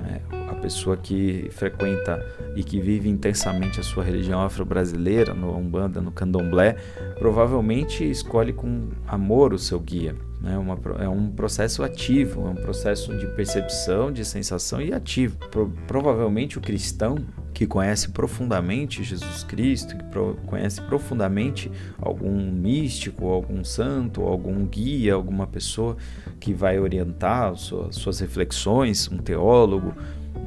É, 0.06 0.20
a 0.50 0.54
pessoa 0.54 0.96
que 0.96 1.48
frequenta 1.50 2.24
e 2.54 2.62
que 2.62 2.78
vive 2.78 3.08
intensamente 3.08 3.80
a 3.80 3.82
sua 3.82 4.04
religião 4.04 4.42
afro-brasileira, 4.42 5.32
no 5.32 5.56
Umbanda, 5.56 6.00
no 6.00 6.12
Candomblé, 6.12 6.76
provavelmente 7.18 8.08
escolhe 8.08 8.52
com 8.52 8.88
amor 9.06 9.54
o 9.54 9.58
seu 9.58 9.80
guia. 9.80 10.14
Né? 10.40 10.58
Uma, 10.58 10.78
é 10.98 11.08
um 11.08 11.30
processo 11.30 11.82
ativo, 11.82 12.46
é 12.46 12.50
um 12.50 12.54
processo 12.54 13.16
de 13.16 13.26
percepção, 13.28 14.12
de 14.12 14.24
sensação 14.24 14.80
e 14.80 14.92
ativo. 14.92 15.38
Pro, 15.50 15.72
provavelmente 15.86 16.58
o 16.58 16.60
cristão 16.60 17.16
que 17.54 17.68
conhece 17.68 18.10
profundamente 18.10 19.04
Jesus 19.04 19.44
Cristo, 19.44 19.96
que 19.96 20.02
pro, 20.04 20.36
conhece 20.44 20.80
profundamente 20.82 21.70
algum 22.00 22.50
místico, 22.50 23.28
algum 23.28 23.64
santo, 23.64 24.22
algum 24.22 24.66
guia, 24.66 25.14
alguma 25.14 25.46
pessoa 25.46 25.96
que 26.40 26.52
vai 26.52 26.80
orientar 26.80 27.54
suas, 27.56 27.94
suas 27.94 28.18
reflexões, 28.18 29.08
um 29.08 29.18
teólogo, 29.18 29.94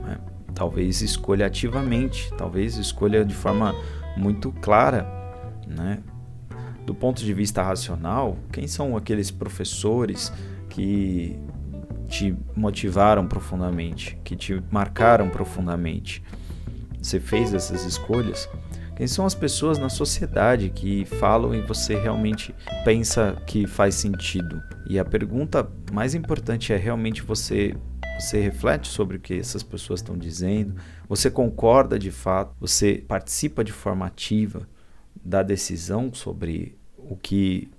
né? 0.04 0.18
talvez 0.54 1.02
escolha 1.02 1.46
ativamente, 1.46 2.30
talvez 2.38 2.76
escolha 2.76 3.24
de 3.24 3.34
forma 3.34 3.74
muito 4.18 4.52
clara, 4.52 5.08
né? 5.66 6.00
Do 6.86 6.94
ponto 6.94 7.24
de 7.24 7.34
vista 7.34 7.62
racional, 7.62 8.38
quem 8.52 8.68
são 8.68 8.96
aqueles 8.96 9.30
professores 9.30 10.32
que 10.70 11.38
te 12.08 12.36
motivaram 12.56 13.28
profundamente, 13.28 14.18
que 14.24 14.36
te 14.36 14.62
marcaram 14.72 15.30
profundamente? 15.30 16.24
Você 17.02 17.20
fez 17.20 17.54
essas 17.54 17.84
escolhas? 17.84 18.50
Quem 18.96 19.06
são 19.06 19.26
as 19.26 19.36
pessoas 19.36 19.78
na 19.78 19.90
sociedade 19.90 20.70
que 20.70 21.06
falam 21.06 21.54
e 21.54 21.62
você 21.62 21.96
realmente 21.96 22.54
pensa 22.84 23.40
que 23.46 23.68
faz 23.68 23.96
sentido? 23.96 24.62
E 24.90 24.98
a 24.98 25.06
pergunta 25.06 25.70
mais 25.92 26.16
importante 26.16 26.74
é 26.74 26.78
realmente 26.78 27.22
você 27.22 27.76
você 28.20 28.42
reflete 28.42 28.88
sobre 28.88 29.18
o 29.18 29.20
que 29.20 29.36
essas 29.38 29.62
pessoas 29.62 30.00
estão 30.00 30.18
dizendo, 30.18 30.76
você 31.08 31.30
concorda 31.30 32.00
de 32.00 32.10
fato, 32.10 32.56
você 32.60 33.04
participa 33.08 33.64
de 33.64 33.72
forma 33.72 34.08
ativa 34.08 34.68
da 35.24 35.44
decisão 35.44 36.12
sobre 36.12 36.76
o 36.98 37.16
que 37.16 37.70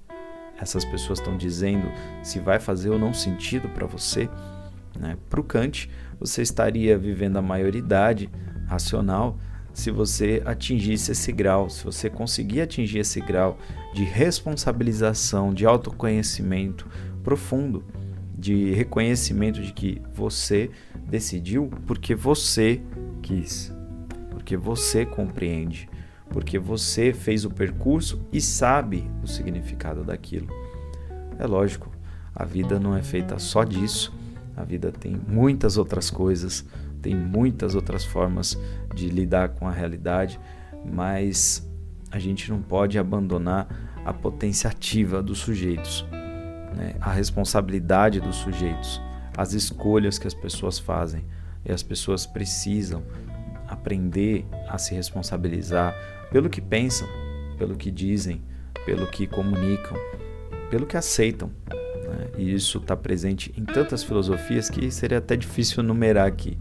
essas 0.56 0.84
pessoas 0.84 1.18
estão 1.18 1.36
dizendo, 1.36 1.90
se 2.22 2.38
vai 2.38 2.60
fazer 2.60 2.90
ou 2.90 2.98
não 2.98 3.12
sentido 3.12 3.68
para 3.68 3.86
você. 3.86 4.28
Né? 4.98 5.16
Para 5.28 5.40
o 5.40 5.44
Kant, 5.44 5.90
você 6.18 6.42
estaria 6.42 6.96
vivendo 6.98 7.36
a 7.36 7.42
maioridade 7.42 8.30
racional 8.68 9.36
se 9.78 9.92
você 9.92 10.42
atingisse 10.44 11.12
esse 11.12 11.30
grau, 11.30 11.70
se 11.70 11.84
você 11.84 12.10
conseguir 12.10 12.62
atingir 12.62 12.98
esse 12.98 13.20
grau 13.20 13.56
de 13.94 14.02
responsabilização, 14.02 15.54
de 15.54 15.64
autoconhecimento 15.64 16.86
profundo, 17.22 17.84
de 18.36 18.72
reconhecimento 18.72 19.62
de 19.62 19.72
que 19.72 20.02
você 20.12 20.68
decidiu 21.08 21.70
porque 21.86 22.14
você 22.14 22.82
quis, 23.22 23.72
porque 24.30 24.56
você 24.56 25.06
compreende, 25.06 25.88
porque 26.30 26.58
você 26.58 27.12
fez 27.12 27.44
o 27.44 27.50
percurso 27.50 28.20
e 28.32 28.40
sabe 28.40 29.08
o 29.22 29.28
significado 29.28 30.02
daquilo. 30.02 30.48
É 31.38 31.46
lógico, 31.46 31.88
A 32.34 32.44
vida 32.44 32.78
não 32.78 32.96
é 32.96 33.02
feita 33.02 33.36
só 33.38 33.64
disso. 33.64 34.14
A 34.56 34.62
vida 34.62 34.92
tem 34.92 35.20
muitas 35.28 35.76
outras 35.76 36.08
coisas, 36.08 36.64
tem 36.98 37.14
muitas 37.14 37.74
outras 37.74 38.04
formas 38.04 38.58
de 38.94 39.08
lidar 39.08 39.50
com 39.50 39.66
a 39.66 39.72
realidade, 39.72 40.38
mas 40.84 41.68
a 42.10 42.18
gente 42.18 42.50
não 42.50 42.60
pode 42.60 42.98
abandonar 42.98 43.66
a 44.04 44.12
potência 44.12 44.70
ativa 44.70 45.22
dos 45.22 45.38
sujeitos, 45.38 46.06
né? 46.76 46.94
a 47.00 47.10
responsabilidade 47.10 48.20
dos 48.20 48.36
sujeitos, 48.36 49.00
as 49.36 49.52
escolhas 49.52 50.18
que 50.18 50.26
as 50.26 50.34
pessoas 50.34 50.78
fazem. 50.78 51.24
E 51.64 51.72
as 51.72 51.82
pessoas 51.82 52.24
precisam 52.24 53.02
aprender 53.66 54.46
a 54.68 54.78
se 54.78 54.94
responsabilizar 54.94 55.94
pelo 56.32 56.48
que 56.48 56.60
pensam, 56.60 57.06
pelo 57.58 57.76
que 57.76 57.90
dizem, 57.90 58.42
pelo 58.86 59.06
que 59.10 59.26
comunicam, 59.26 59.96
pelo 60.70 60.86
que 60.86 60.96
aceitam. 60.96 61.50
Né? 61.70 62.30
E 62.38 62.54
isso 62.54 62.78
está 62.78 62.96
presente 62.96 63.52
em 63.56 63.64
tantas 63.64 64.02
filosofias 64.02 64.70
que 64.70 64.90
seria 64.90 65.18
até 65.18 65.36
difícil 65.36 65.82
numerar 65.82 66.26
aqui. 66.26 66.56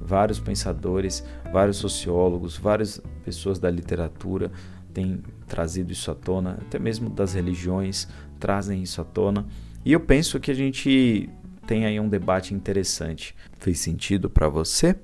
Vários 0.00 0.40
pensadores, 0.40 1.24
vários 1.52 1.76
sociólogos, 1.76 2.56
várias 2.56 3.00
pessoas 3.24 3.58
da 3.58 3.70
literatura 3.70 4.50
têm 4.92 5.22
trazido 5.46 5.92
isso 5.92 6.10
à 6.10 6.14
tona, 6.14 6.58
até 6.60 6.78
mesmo 6.78 7.10
das 7.10 7.34
religiões 7.34 8.08
trazem 8.38 8.82
isso 8.82 9.00
à 9.00 9.04
tona. 9.04 9.46
E 9.84 9.92
eu 9.92 10.00
penso 10.00 10.40
que 10.40 10.50
a 10.50 10.54
gente 10.54 11.28
tem 11.66 11.86
aí 11.86 12.00
um 12.00 12.08
debate 12.08 12.54
interessante. 12.54 13.34
Fez 13.58 13.78
sentido 13.78 14.28
para 14.28 14.48
você? 14.48 14.96